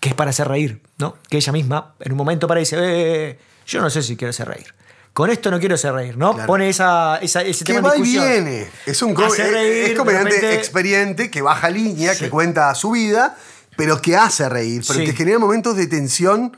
que 0.00 0.10
es 0.10 0.14
para 0.14 0.30
hacer 0.30 0.48
reír, 0.48 0.80
¿no? 0.98 1.16
Que 1.28 1.38
ella 1.38 1.52
misma, 1.52 1.94
en 2.00 2.12
un 2.12 2.18
momento 2.18 2.46
para 2.46 2.60
dice, 2.60 2.76
"Eh, 2.78 3.38
yo 3.66 3.80
no 3.80 3.90
sé 3.90 4.02
si 4.02 4.16
quiero 4.16 4.30
hacer 4.30 4.48
reír. 4.48 4.66
Con 5.12 5.30
esto 5.30 5.50
no 5.50 5.60
quiero 5.60 5.76
hacer 5.76 5.92
reír, 5.92 6.16
¿no? 6.18 6.32
Claro. 6.34 6.46
Pone 6.48 6.68
esa, 6.68 7.18
esa- 7.18 7.42
ese 7.42 7.64
Que 7.64 7.74
tema 7.74 7.90
va 7.90 7.94
en 7.94 8.00
y 8.00 8.04
discusión. 8.08 8.44
viene. 8.44 8.68
Es 8.84 9.00
un 9.00 9.12
es- 9.12 9.38
reír, 9.38 9.82
es 9.84 9.88
de 9.90 9.94
comediante 9.94 10.30
repente- 10.32 10.54
experiente 10.56 11.30
que 11.30 11.40
baja 11.40 11.70
línea, 11.70 12.14
Sí. 12.14 12.24
que 12.24 12.30
cuenta 12.30 12.74
su 12.74 12.90
vida, 12.90 13.36
pero 13.76 14.00
que 14.00 14.16
hace 14.16 14.48
reír, 14.48 14.82
pero 14.86 15.00
Sí. 15.00 15.06
que 15.06 15.12
genera 15.14 15.38
momentos 15.38 15.76
de 15.76 15.86
tensión 15.86 16.56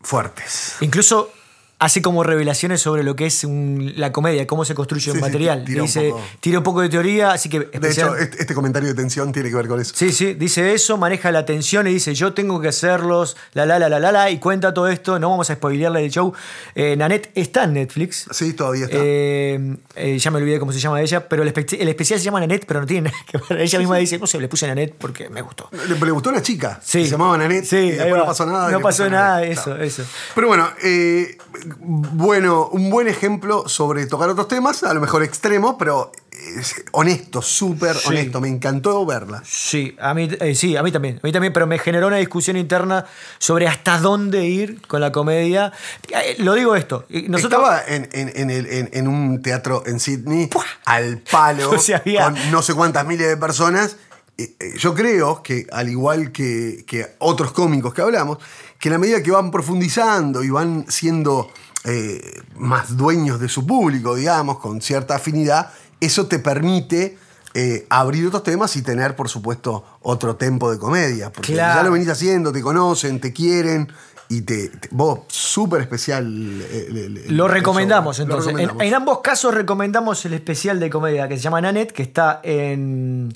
fuertes. 0.00 0.74
Incluso 0.80 1.32
hace 1.78 2.00
como 2.00 2.22
revelaciones 2.22 2.80
sobre 2.80 3.02
lo 3.02 3.16
que 3.16 3.26
es 3.26 3.44
un- 3.44 3.92
la 3.96 4.10
comedia, 4.10 4.46
cómo 4.46 4.64
se 4.64 4.74
construye 4.74 5.04
Sí, 5.04 5.10
un 5.10 5.16
sí, 5.16 5.20
material. 5.22 5.64
tira 5.64 5.82
un 5.82 5.86
dice, 5.86 6.08
poco. 6.10 6.22
tira 6.40 6.58
un 6.58 6.64
poco 6.64 6.80
de 6.80 6.88
teoría, 6.88 7.32
así 7.32 7.50
que... 7.50 7.60
De 7.60 7.90
hecho, 7.90 8.16
este, 8.16 8.40
este 8.40 8.54
comentario 8.54 8.88
de 8.88 8.94
tensión 8.94 9.30
tiene 9.30 9.50
que 9.50 9.56
ver 9.56 9.68
con 9.68 9.78
eso. 9.80 9.92
Sí, 9.94 10.10
sí, 10.10 10.32
dice 10.34 10.72
eso, 10.72 10.96
maneja 10.96 11.30
la 11.30 11.44
tensión 11.44 11.86
y 11.86 11.92
dice 11.92 12.14
yo 12.14 12.32
tengo 12.32 12.60
que 12.62 12.68
hacerlos, 12.68 13.36
la 13.52 13.66
la 13.66 13.78
la 13.78 13.90
la 13.90 14.00
la 14.00 14.10
la, 14.10 14.30
y 14.30 14.38
cuenta 14.38 14.72
todo 14.72 14.88
esto, 14.88 15.18
no 15.18 15.28
vamos 15.28 15.50
a 15.50 15.54
spoilearle 15.54 16.02
el 16.04 16.10
show. 16.10 16.32
Eh, 16.74 16.96
Nanette 16.96 17.30
está 17.34 17.64
en 17.64 17.74
Netflix. 17.74 18.26
Sí, 18.30 18.54
todavía 18.54 18.86
está. 18.86 18.96
Eh, 18.98 19.76
eh, 19.96 20.18
ya 20.18 20.30
me 20.30 20.38
olvidé 20.38 20.58
cómo 20.58 20.72
se 20.72 20.80
llama 20.80 21.00
ella, 21.02 21.28
pero 21.28 21.42
el, 21.42 21.52
espe- 21.52 21.76
el 21.78 21.88
especial 21.90 22.18
se 22.18 22.24
llama 22.24 22.40
Nanette, 22.40 22.64
pero 22.66 22.80
no 22.80 22.86
tiene 22.86 23.10
nada 23.10 23.16
que 23.30 23.38
ver. 23.50 23.60
Ella 23.60 23.78
misma 23.78 23.98
dice, 23.98 24.18
no 24.18 24.26
sé, 24.26 24.40
le 24.40 24.48
puse 24.48 24.66
Nanette 24.66 24.94
porque 24.96 25.28
me 25.28 25.42
gustó. 25.42 25.68
le, 25.72 25.94
le 26.06 26.10
gustó 26.10 26.30
una 26.30 26.40
chica. 26.40 26.80
Sí. 26.82 27.04
Se 27.04 27.10
llamaba 27.10 27.36
Nanette. 27.36 27.66
Sí, 27.66 27.76
y 27.76 27.90
después 27.90 28.16
no 28.16 28.24
pasó 28.24 28.46
nada. 28.46 28.70
No 28.70 28.80
pasó 28.80 29.10
nada, 29.10 29.40
Nanette. 29.40 29.52
eso, 29.58 29.76
eso. 29.76 30.04
Pero 30.34 30.48
bueno, 30.48 30.70
eh, 30.82 31.36
bueno, 31.78 32.68
un 32.72 32.90
buen 32.90 33.08
ejemplo 33.08 33.68
sobre 33.68 34.06
tocar 34.06 34.28
otros 34.30 34.48
temas, 34.48 34.82
a 34.82 34.94
lo 34.94 35.00
mejor 35.00 35.22
extremo, 35.22 35.76
pero 35.78 36.12
es 36.58 36.84
honesto, 36.92 37.42
súper 37.42 37.96
Sí. 37.96 38.08
honesto. 38.08 38.40
Me 38.40 38.48
encantó 38.48 39.04
verla. 39.06 39.42
Sí, 39.44 39.96
a 40.00 40.14
mí, 40.14 40.28
eh, 40.40 40.54
sí, 40.54 40.76
a 40.76 40.82
mí 40.82 40.92
también. 40.92 41.16
A 41.22 41.26
mí 41.26 41.32
también, 41.32 41.52
pero 41.52 41.66
me 41.66 41.78
generó 41.78 42.06
una 42.06 42.16
discusión 42.18 42.56
interna 42.56 43.04
sobre 43.38 43.66
hasta 43.66 43.98
dónde 43.98 44.44
ir 44.46 44.80
con 44.86 45.00
la 45.00 45.12
comedia. 45.12 45.72
Eh, 46.10 46.36
Lo 46.38 46.54
digo 46.54 46.76
esto. 46.76 47.04
Nosotros, 47.08 47.60
Estaba 47.62 47.82
en, 47.86 48.08
en- 48.12 48.32
en 48.36 48.50
el- 48.50 48.66
en- 48.66 48.90
en 48.92 49.08
un 49.08 49.42
teatro 49.42 49.82
en 49.86 49.98
Sydney, 49.98 50.48
al 50.84 51.18
palo, 51.18 51.70
O 51.74 51.78
sea, 51.78 51.98
había- 51.98 52.24
con 52.24 52.50
no 52.50 52.62
sé 52.62 52.74
cuántas 52.74 53.06
miles 53.06 53.26
de 53.28 53.36
personas. 53.36 53.96
Eh, 54.38 54.74
Yo 54.78 54.94
creo 54.94 55.42
que, 55.42 55.66
al 55.72 55.88
igual 55.88 56.30
que, 56.32 56.84
que 56.86 57.06
otros 57.18 57.52
cómicos 57.52 57.94
que 57.94 58.02
hablamos, 58.02 58.38
que 58.78 58.88
en 58.88 58.92
la 58.94 58.98
medida 58.98 59.22
que 59.22 59.30
van 59.30 59.50
profundizando 59.50 60.42
y 60.44 60.50
van 60.50 60.84
siendo 60.88 61.50
eh, 61.84 62.40
más 62.56 62.96
dueños 62.96 63.40
de 63.40 63.48
su 63.48 63.66
público, 63.66 64.14
digamos, 64.14 64.58
con 64.58 64.82
cierta 64.82 65.16
afinidad, 65.16 65.70
eso 66.00 66.26
te 66.26 66.38
permite 66.38 67.16
eh, 67.54 67.86
abrir 67.88 68.26
otros 68.26 68.42
temas 68.42 68.76
y 68.76 68.82
tener, 68.82 69.16
por 69.16 69.28
supuesto, 69.30 69.84
otro 70.02 70.36
tempo 70.36 70.70
de 70.70 70.78
comedia. 70.78 71.32
Porque 71.32 71.54
Claro. 71.54 71.80
ya 71.80 71.82
lo 71.84 71.92
venís 71.92 72.08
haciendo, 72.08 72.52
te 72.52 72.60
conocen, 72.60 73.18
te 73.20 73.32
quieren. 73.32 73.90
Y 74.28 74.40
te, 74.40 74.68
te- 74.68 74.88
vos, 74.90 75.20
súper 75.28 75.80
especial. 75.82 76.26
el- 76.26 76.96
el- 76.98 77.16
el- 77.18 77.36
Lo 77.36 77.46
recomendamos 77.46 78.16
show. 78.16 78.26
Lo 78.26 78.32
entonces. 78.34 78.50
En- 78.50 78.56
recomendamos. 78.58 78.82
En, 78.88 78.94
ambos 78.94 79.20
casos 79.20 79.54
recomendamos 79.54 80.24
el 80.26 80.34
especial 80.34 80.80
de 80.80 80.90
comedia 80.90 81.28
que 81.28 81.36
se 81.36 81.42
llama 81.44 81.60
Nanette, 81.60 81.92
que 81.92 82.02
está 82.02 82.40
en, 82.42 83.32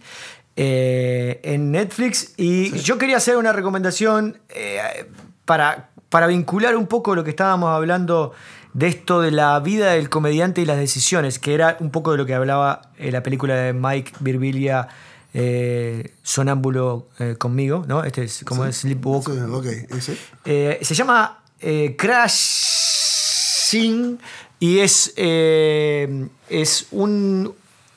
eh, 0.62 1.40
en 1.42 1.70
Netflix. 1.70 2.34
Y 2.36 2.78
yo 2.80 2.98
quería 2.98 3.16
hacer 3.16 3.38
una 3.38 3.50
recomendación 3.54 4.38
eh, 4.50 5.06
para, 5.46 5.88
para 6.10 6.26
vincular 6.26 6.76
un 6.76 6.86
poco 6.86 7.14
lo 7.14 7.24
que 7.24 7.30
estábamos 7.30 7.70
hablando 7.70 8.32
de 8.74 8.88
esto 8.88 9.22
de 9.22 9.30
la 9.30 9.58
vida 9.60 9.92
del 9.92 10.10
comediante 10.10 10.60
y 10.60 10.66
las 10.66 10.76
decisiones, 10.76 11.38
que 11.38 11.54
era 11.54 11.78
un 11.80 11.90
poco 11.90 12.12
de 12.12 12.18
lo 12.18 12.26
que 12.26 12.34
hablaba 12.34 12.82
en 12.98 13.12
la 13.12 13.22
película 13.22 13.54
de 13.54 13.72
Mike 13.72 14.12
Birbilia. 14.20 14.86
eh, 15.32 16.12
sonámbulo 16.22 17.06
eh, 17.18 17.36
conmigo, 17.38 17.84
¿no? 17.88 18.04
Este 18.04 18.24
es 18.24 18.42
como 18.44 18.66
es 18.66 18.76
Sleepwalk 18.78 19.30
Sí, 20.00 20.18
eh, 20.44 20.78
se 20.82 20.94
llama 20.94 21.42
eh, 21.60 21.94
Crashing 23.00 24.18
y 24.58 24.80
es, 24.80 25.14
eh, 25.16 26.28
es 26.50 26.86
un. 26.90 27.54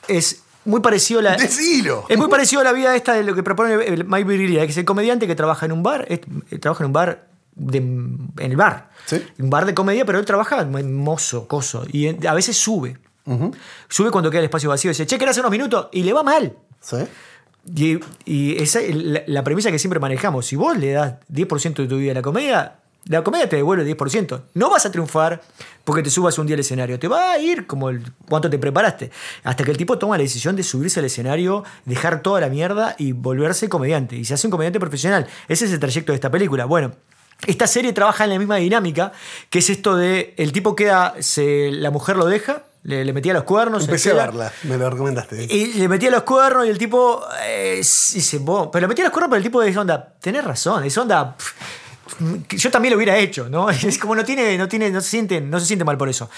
Es 0.08 0.43
muy 0.64 0.80
parecido 0.80 1.20
a 1.20 1.22
la. 1.22 1.36
Decilo. 1.36 2.04
Es 2.08 2.16
muy 2.18 2.28
parecido 2.28 2.60
a 2.60 2.64
la 2.64 2.72
vida 2.72 2.94
esta 2.96 3.12
de 3.14 3.22
lo 3.24 3.34
que 3.34 3.42
propone 3.42 3.74
el 3.84 4.04
Mike 4.04 4.24
Virgilia, 4.24 4.64
que 4.64 4.72
es 4.72 4.78
el 4.78 4.84
comediante 4.84 5.26
que 5.26 5.34
trabaja 5.34 5.66
en 5.66 5.72
un 5.72 5.82
bar, 5.82 6.06
es- 6.08 6.20
eh, 6.50 6.58
trabaja 6.58 6.84
en 6.84 6.86
un 6.86 6.92
bar 6.92 7.26
de- 7.54 7.78
en 7.78 8.32
el 8.38 8.56
bar. 8.56 8.90
Sí. 9.06 9.22
Un 9.38 9.50
bar 9.50 9.66
de 9.66 9.74
comedia, 9.74 10.04
pero 10.04 10.18
él 10.18 10.24
trabaja 10.24 10.64
mozo, 10.64 11.46
coso. 11.46 11.84
Y 11.90 12.26
a 12.26 12.34
veces 12.34 12.56
sube. 12.56 12.98
Sube 13.88 14.10
cuando 14.10 14.30
queda 14.30 14.40
el 14.40 14.44
espacio 14.46 14.68
vacío 14.68 14.90
y 14.90 14.92
dice, 14.92 15.06
che, 15.06 15.16
¿querés 15.18 15.30
hacer 15.32 15.42
unos 15.42 15.52
minutos? 15.52 15.88
Y 15.92 16.02
le 16.02 16.12
va 16.12 16.22
mal. 16.22 16.56
¿Sí? 16.80 16.96
Y, 17.74 17.98
y 18.26 18.62
esa 18.62 18.80
es 18.80 18.94
la, 18.94 19.22
la 19.26 19.42
premisa 19.44 19.70
que 19.70 19.78
siempre 19.78 19.98
manejamos. 19.98 20.44
Si 20.46 20.56
vos 20.56 20.76
le 20.76 20.92
das 20.92 21.14
10% 21.32 21.82
de 21.82 21.88
tu 21.88 21.96
vida 21.96 22.10
a 22.12 22.14
la 22.16 22.22
comedia, 22.22 22.76
la 23.06 23.22
comedia 23.22 23.48
te 23.48 23.56
devuelve 23.56 23.88
el 23.88 23.96
10%. 23.96 24.42
No 24.54 24.70
vas 24.70 24.86
a 24.86 24.90
triunfar 24.90 25.42
porque 25.84 26.02
te 26.02 26.10
subas 26.10 26.38
un 26.38 26.46
día 26.46 26.54
al 26.54 26.60
escenario. 26.60 26.98
Te 26.98 27.08
va 27.08 27.32
a 27.32 27.38
ir 27.38 27.66
como 27.66 27.90
el, 27.90 28.12
cuánto 28.28 28.48
te 28.48 28.58
preparaste. 28.58 29.10
Hasta 29.42 29.62
que 29.64 29.70
el 29.70 29.76
tipo 29.76 29.98
toma 29.98 30.16
la 30.16 30.22
decisión 30.22 30.56
de 30.56 30.62
subirse 30.62 31.00
al 31.00 31.06
escenario, 31.06 31.64
dejar 31.84 32.22
toda 32.22 32.40
la 32.40 32.48
mierda 32.48 32.94
y 32.98 33.12
volverse 33.12 33.68
comediante. 33.68 34.16
Y 34.16 34.24
se 34.24 34.34
hace 34.34 34.46
un 34.46 34.50
comediante 34.50 34.80
profesional. 34.80 35.26
Ese 35.48 35.66
es 35.66 35.72
el 35.72 35.80
trayecto 35.80 36.12
de 36.12 36.16
esta 36.16 36.30
película. 36.30 36.64
Bueno. 36.64 36.92
Esta 37.48 37.66
serie 37.66 37.92
trabaja 37.92 38.24
en 38.24 38.30
la 38.30 38.38
misma 38.38 38.56
dinámica, 38.56 39.12
que 39.50 39.58
es 39.58 39.68
esto 39.68 39.96
de 39.96 40.34
el 40.38 40.52
tipo 40.52 40.76
queda, 40.76 41.14
se, 41.18 41.72
la 41.72 41.90
mujer 41.90 42.16
lo 42.16 42.26
deja, 42.26 42.62
Le, 42.84 43.04
le 43.04 43.12
metía 43.12 43.32
los 43.34 43.42
cuernos. 43.42 43.84
Empecé 43.84 44.12
a 44.12 44.14
verla, 44.14 44.52
me 44.62 44.78
lo 44.78 44.88
recomendaste. 44.88 45.44
Y 45.52 45.74
le 45.74 45.88
metía 45.88 46.10
los 46.10 46.22
cuernos 46.22 46.64
y 46.64 46.70
el 46.70 46.78
tipo 46.78 47.22
eh, 47.42 47.82
"Vos", 48.40 48.68
pero 48.72 48.82
le 48.82 48.88
metía 48.88 49.04
los 49.04 49.12
cuernos, 49.12 49.30
pero 49.30 49.38
el 49.38 49.42
tipo 49.42 49.60
dice, 49.60 49.78
onda, 49.78 50.14
tenés 50.20 50.44
razón, 50.44 50.84
es 50.84 50.96
onda. 50.96 51.36
pff, 51.36 51.52
Yo 52.50 52.70
también 52.70 52.92
lo 52.92 52.96
hubiera 52.96 53.16
hecho, 53.16 53.48
¿no? 53.48 53.70
Es 53.70 53.98
como 53.98 54.14
no 54.14 54.24
tiene, 54.24 54.56
no 54.58 54.68
tiene, 54.68 54.90
no 54.90 55.00
se 55.00 55.10
siente, 55.10 55.40
no 55.40 55.58
se 55.60 55.66
siente 55.66 55.84
mal 55.84 55.96
por 55.96 56.08
eso. 56.08 56.30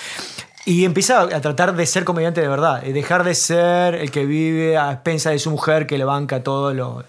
Y 0.65 0.85
empieza 0.85 1.23
a 1.23 1.41
tratar 1.41 1.77
de 1.77 1.87
ser 1.87 2.05
comediante 2.05 2.41
de 2.41 2.49
verdad, 2.49 2.83
de 2.83 2.93
dejar 2.93 3.23
de 3.23 3.35
ser 3.35 3.95
el 3.95 4.11
que 4.11 4.27
vive 4.27 4.77
a 4.77 4.93
expensa 4.93 5.31
de 5.31 5.39
su 5.39 5.51
mujer 5.51 5.87
que 5.87 5.97
le 5.97 6.05
banca 6.05 6.43
todo 6.43 6.75
lo. 6.75 7.05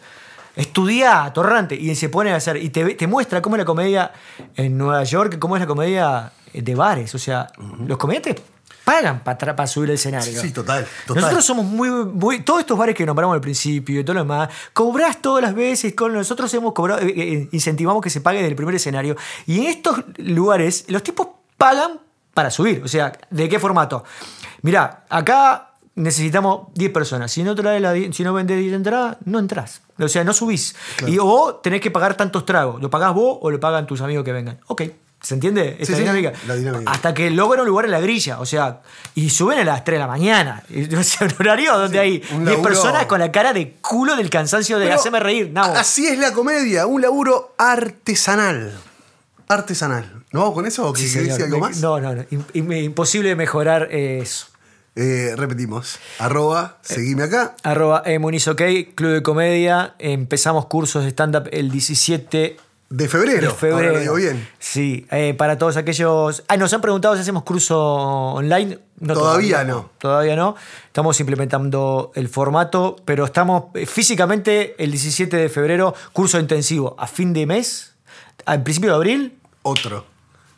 Estudia 0.56 1.24
atorrante 1.24 1.76
y 1.76 1.94
se 1.96 2.10
pone 2.10 2.32
a 2.32 2.36
hacer. 2.36 2.58
Y 2.58 2.70
te, 2.70 2.96
te 2.96 3.08
muestra 3.08 3.42
cómo 3.42 3.56
es 3.56 3.60
la 3.60 3.66
comedia 3.66 4.12
en 4.56 4.78
Nueva 4.78 5.04
York, 5.04 5.38
cómo 5.40 5.56
es 5.56 5.62
la 5.62 5.68
comedia 5.68 6.32
de 6.54 6.76
bares. 6.76 7.14
O 7.16 7.20
sea, 7.20 7.48
los 7.86 7.98
comediantes 7.98 8.42
pagan 8.88 9.20
para 9.20 9.68
subir 9.68 9.90
el 9.90 9.96
escenario. 9.96 10.40
Sí, 10.40 10.52
total, 10.52 10.88
total. 11.06 11.22
Nosotros 11.22 11.44
somos 11.44 11.66
muy, 11.66 11.90
muy. 11.90 12.40
Todos 12.40 12.62
estos 12.62 12.78
bares 12.78 12.96
que 12.96 13.06
nombramos 13.06 13.34
al 13.34 13.42
principio 13.42 14.00
y 14.00 14.04
todo 14.06 14.14
lo 14.14 14.22
demás, 14.22 14.48
cobrás 14.72 15.22
todas 15.22 15.44
las 15.44 15.54
veces. 15.54 15.94
Con 15.94 16.14
nosotros 16.14 16.54
hemos 16.54 16.72
cobrado, 16.72 17.02
eh, 17.02 17.14
eh, 17.14 17.50
incentivamos 17.52 18.02
que 18.02 18.10
se 18.10 18.22
pague 18.22 18.38
desde 18.38 18.52
el 18.52 18.56
primer 18.56 18.76
escenario. 18.76 19.18
Y 19.46 19.60
en 19.60 19.66
estos 19.66 20.06
lugares, 20.20 20.86
los 20.88 21.04
tipos 21.04 21.28
pagan 21.58 22.00
para 22.34 22.50
subir. 22.50 22.82
O 22.82 22.88
sea, 22.88 23.12
¿de 23.30 23.50
qué 23.50 23.60
formato? 23.60 24.06
Mirá, 24.62 25.04
acá 25.10 25.72
necesitamos 25.96 26.68
10 26.76 26.90
personas. 26.94 27.30
Si 27.30 27.44
no, 27.44 27.56
traes 27.56 27.82
la, 27.82 27.94
si 28.14 28.24
no 28.24 28.34
vendés 28.34 28.58
10 28.58 28.74
entradas, 28.74 29.18
no 29.26 29.40
entrás. 29.40 29.82
O 30.00 30.08
sea, 30.08 30.24
no 30.24 30.32
subís. 30.32 30.78
Y, 31.06 31.18
o 31.20 31.56
tenés 31.62 31.82
que 31.82 31.92
pagar 31.92 32.16
tantos 32.16 32.46
tragos. 32.46 32.82
¿Lo 32.82 32.90
pagás 32.90 33.14
vos 33.14 33.38
o 33.42 33.52
lo 33.52 33.60
pagan 33.60 33.86
tus 33.86 34.00
amigos 34.00 34.24
que 34.24 34.32
vengan? 34.32 34.60
Ok. 34.68 34.84
¿Se 35.22 35.34
entiende 35.34 35.72
esta 35.80 35.86
Sí, 35.88 35.94
sí, 35.94 36.00
dinámica? 36.00 36.32
la 36.48 36.56
dinámica. 36.56 36.92
Hasta 36.92 37.14
que 37.14 37.30
logran 37.32 37.62
un 37.62 37.68
lugar 37.68 37.86
en 37.86 37.92
la 37.92 38.00
grilla. 38.00 38.40
O 38.40 38.46
sea, 38.46 38.82
y 39.16 39.30
suben 39.32 39.58
a 39.60 39.64
las 39.64 39.84
3 39.84 39.96
de 39.96 40.00
la 40.00 40.08
mañana. 40.08 40.64
O 40.98 41.04
sea, 41.04 41.28
un 41.28 41.34
horario 41.40 41.78
donde 41.78 42.00
hay 42.00 42.24
un 42.32 42.46
10 42.46 42.58
laburo- 42.58 42.62
personas 42.70 43.06
con 43.08 43.20
la 43.20 43.32
cara 43.32 43.52
de 43.52 43.74
culo 43.82 44.16
del 44.16 44.30
cansancio 44.30 44.78
de 44.78 44.86
Pero 44.86 45.00
hacerme 45.00 45.20
reír. 45.20 45.52
Así 45.56 46.08
es 46.08 46.20
la 46.20 46.32
comedia, 46.34 46.86
un 46.86 47.02
laburo 47.02 47.56
artesanal. 47.58 48.74
Artesanal. 49.48 50.24
¿No 50.32 50.42
vamos 50.42 50.56
con 50.56 50.66
eso 50.66 50.88
o 50.88 50.94
que 50.94 51.08
señor. 51.08 51.28
decir 51.30 51.46
algo 51.46 51.60
más? 51.60 51.78
No, 51.78 52.00
no, 52.00 52.14
no. 52.14 52.22
Im- 52.24 52.44
im- 52.54 52.84
imposible 52.84 53.36
mejorar 53.36 53.88
eh, 53.92 54.20
eso. 54.22 54.48
Eh, 54.96 55.34
repetimos. 55.38 56.00
Arroba, 56.20 56.80
seguime 56.82 57.24
acá. 57.24 57.56
Arroba 57.64 58.02
eh, 58.06 58.20
Muniz 58.20 58.48
OK, 58.48 58.62
Club 58.96 59.12
de 59.14 59.24
Comedia. 59.24 59.96
Empezamos 60.00 60.66
cursos 60.66 61.04
de 61.04 61.12
stand-up 61.12 61.48
el 61.52 61.72
17 61.72 62.58
De 62.90 63.10
febrero. 63.10 63.50
de 63.50 63.54
febrero. 63.54 63.76
Ahora 63.78 63.92
lo 63.92 64.00
digo 64.00 64.16
bien. 64.16 64.48
Sí, 64.60 65.06
eh, 65.12 65.34
para 65.38 65.58
todos 65.58 65.76
aquellos. 65.76 66.44
Ah, 66.48 66.56
nos 66.56 66.72
han 66.72 66.80
preguntado 66.80 67.16
si 67.16 67.22
hacemos 67.22 67.44
curso 67.44 67.78
online. 67.78 68.80
Todavía 69.06 69.66
no. 69.66 69.92
Todavía 69.98 70.38
no. 70.38 70.56
Estamos 70.86 71.20
implementando 71.20 72.14
el 72.16 72.30
formato, 72.30 72.96
pero 73.04 73.26
estamos 73.26 73.66
eh, 73.74 73.86
físicamente 73.86 74.82
el 74.82 74.92
17 74.92 75.36
de 75.36 75.50
febrero, 75.50 75.94
curso 76.14 76.40
intensivo 76.40 76.96
a 76.98 77.08
fin 77.08 77.34
de 77.34 77.46
mes, 77.46 77.94
al 78.46 78.64
principio 78.64 78.92
de 78.92 78.96
abril, 78.96 79.38
Otro. 79.64 80.06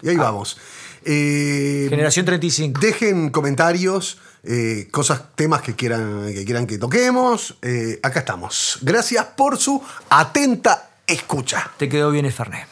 Y 0.04 0.10
ahí 0.10 0.16
vamos. 0.16 0.58
Eh, 1.04 1.88
generación 1.90 2.28
35. 2.28 2.80
Dejen 2.80 3.32
comentarios, 3.32 4.20
eh, 4.44 4.88
cosas, 4.92 5.24
temas 5.34 5.64
que 5.64 5.76
quieran 5.76 6.32
que, 6.32 6.46
quieran 6.46 6.68
que 6.68 6.78
toquemos. 6.78 7.58
Acá 8.04 8.20
estamos. 8.20 8.78
Gracias 8.84 9.26
por 9.36 9.58
su 9.58 9.82
atenta 10.10 10.89
escucha. 11.10 11.72
Te 11.78 11.90
quedó 11.90 12.12
bien 12.12 12.26
el 12.26 12.32
Fernet. 12.32 12.68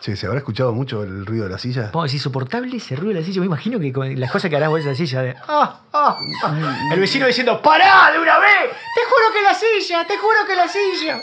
Che, 0.00 0.14
¿se 0.14 0.26
habrá 0.26 0.38
escuchado 0.38 0.72
mucho 0.72 1.02
el 1.02 1.26
ruido 1.26 1.44
de 1.44 1.50
la 1.50 1.58
silla? 1.58 1.90
Vamos, 1.92 2.10
es 2.10 2.14
insoportable 2.14 2.76
ese 2.76 2.96
ruido 2.96 3.14
de 3.14 3.20
la 3.20 3.26
silla. 3.26 3.40
Me 3.40 3.46
imagino 3.46 3.80
que 3.80 3.92
con 3.92 4.20
las 4.20 4.30
cosas 4.30 4.50
que 4.50 4.56
harán 4.56 4.70
vos 4.70 4.80
en 4.80 4.86
la 4.88 4.94
silla 4.94 5.22
de. 5.22 5.34
¡Ah! 5.48 5.80
¡Ah! 5.92 6.18
ah". 6.44 6.88
El 6.92 7.00
vecino 7.00 7.26
diciendo: 7.26 7.60
¡Pará 7.62 8.12
de 8.12 8.18
una 8.18 8.38
vez! 8.38 8.70
¡Te 8.94 9.00
juro 9.04 9.32
que 9.32 9.42
la 9.42 9.54
silla! 9.54 10.06
¡Te 10.06 10.16
juro 10.18 10.46
que 10.46 10.54
la 10.54 10.68
silla! 10.68 11.22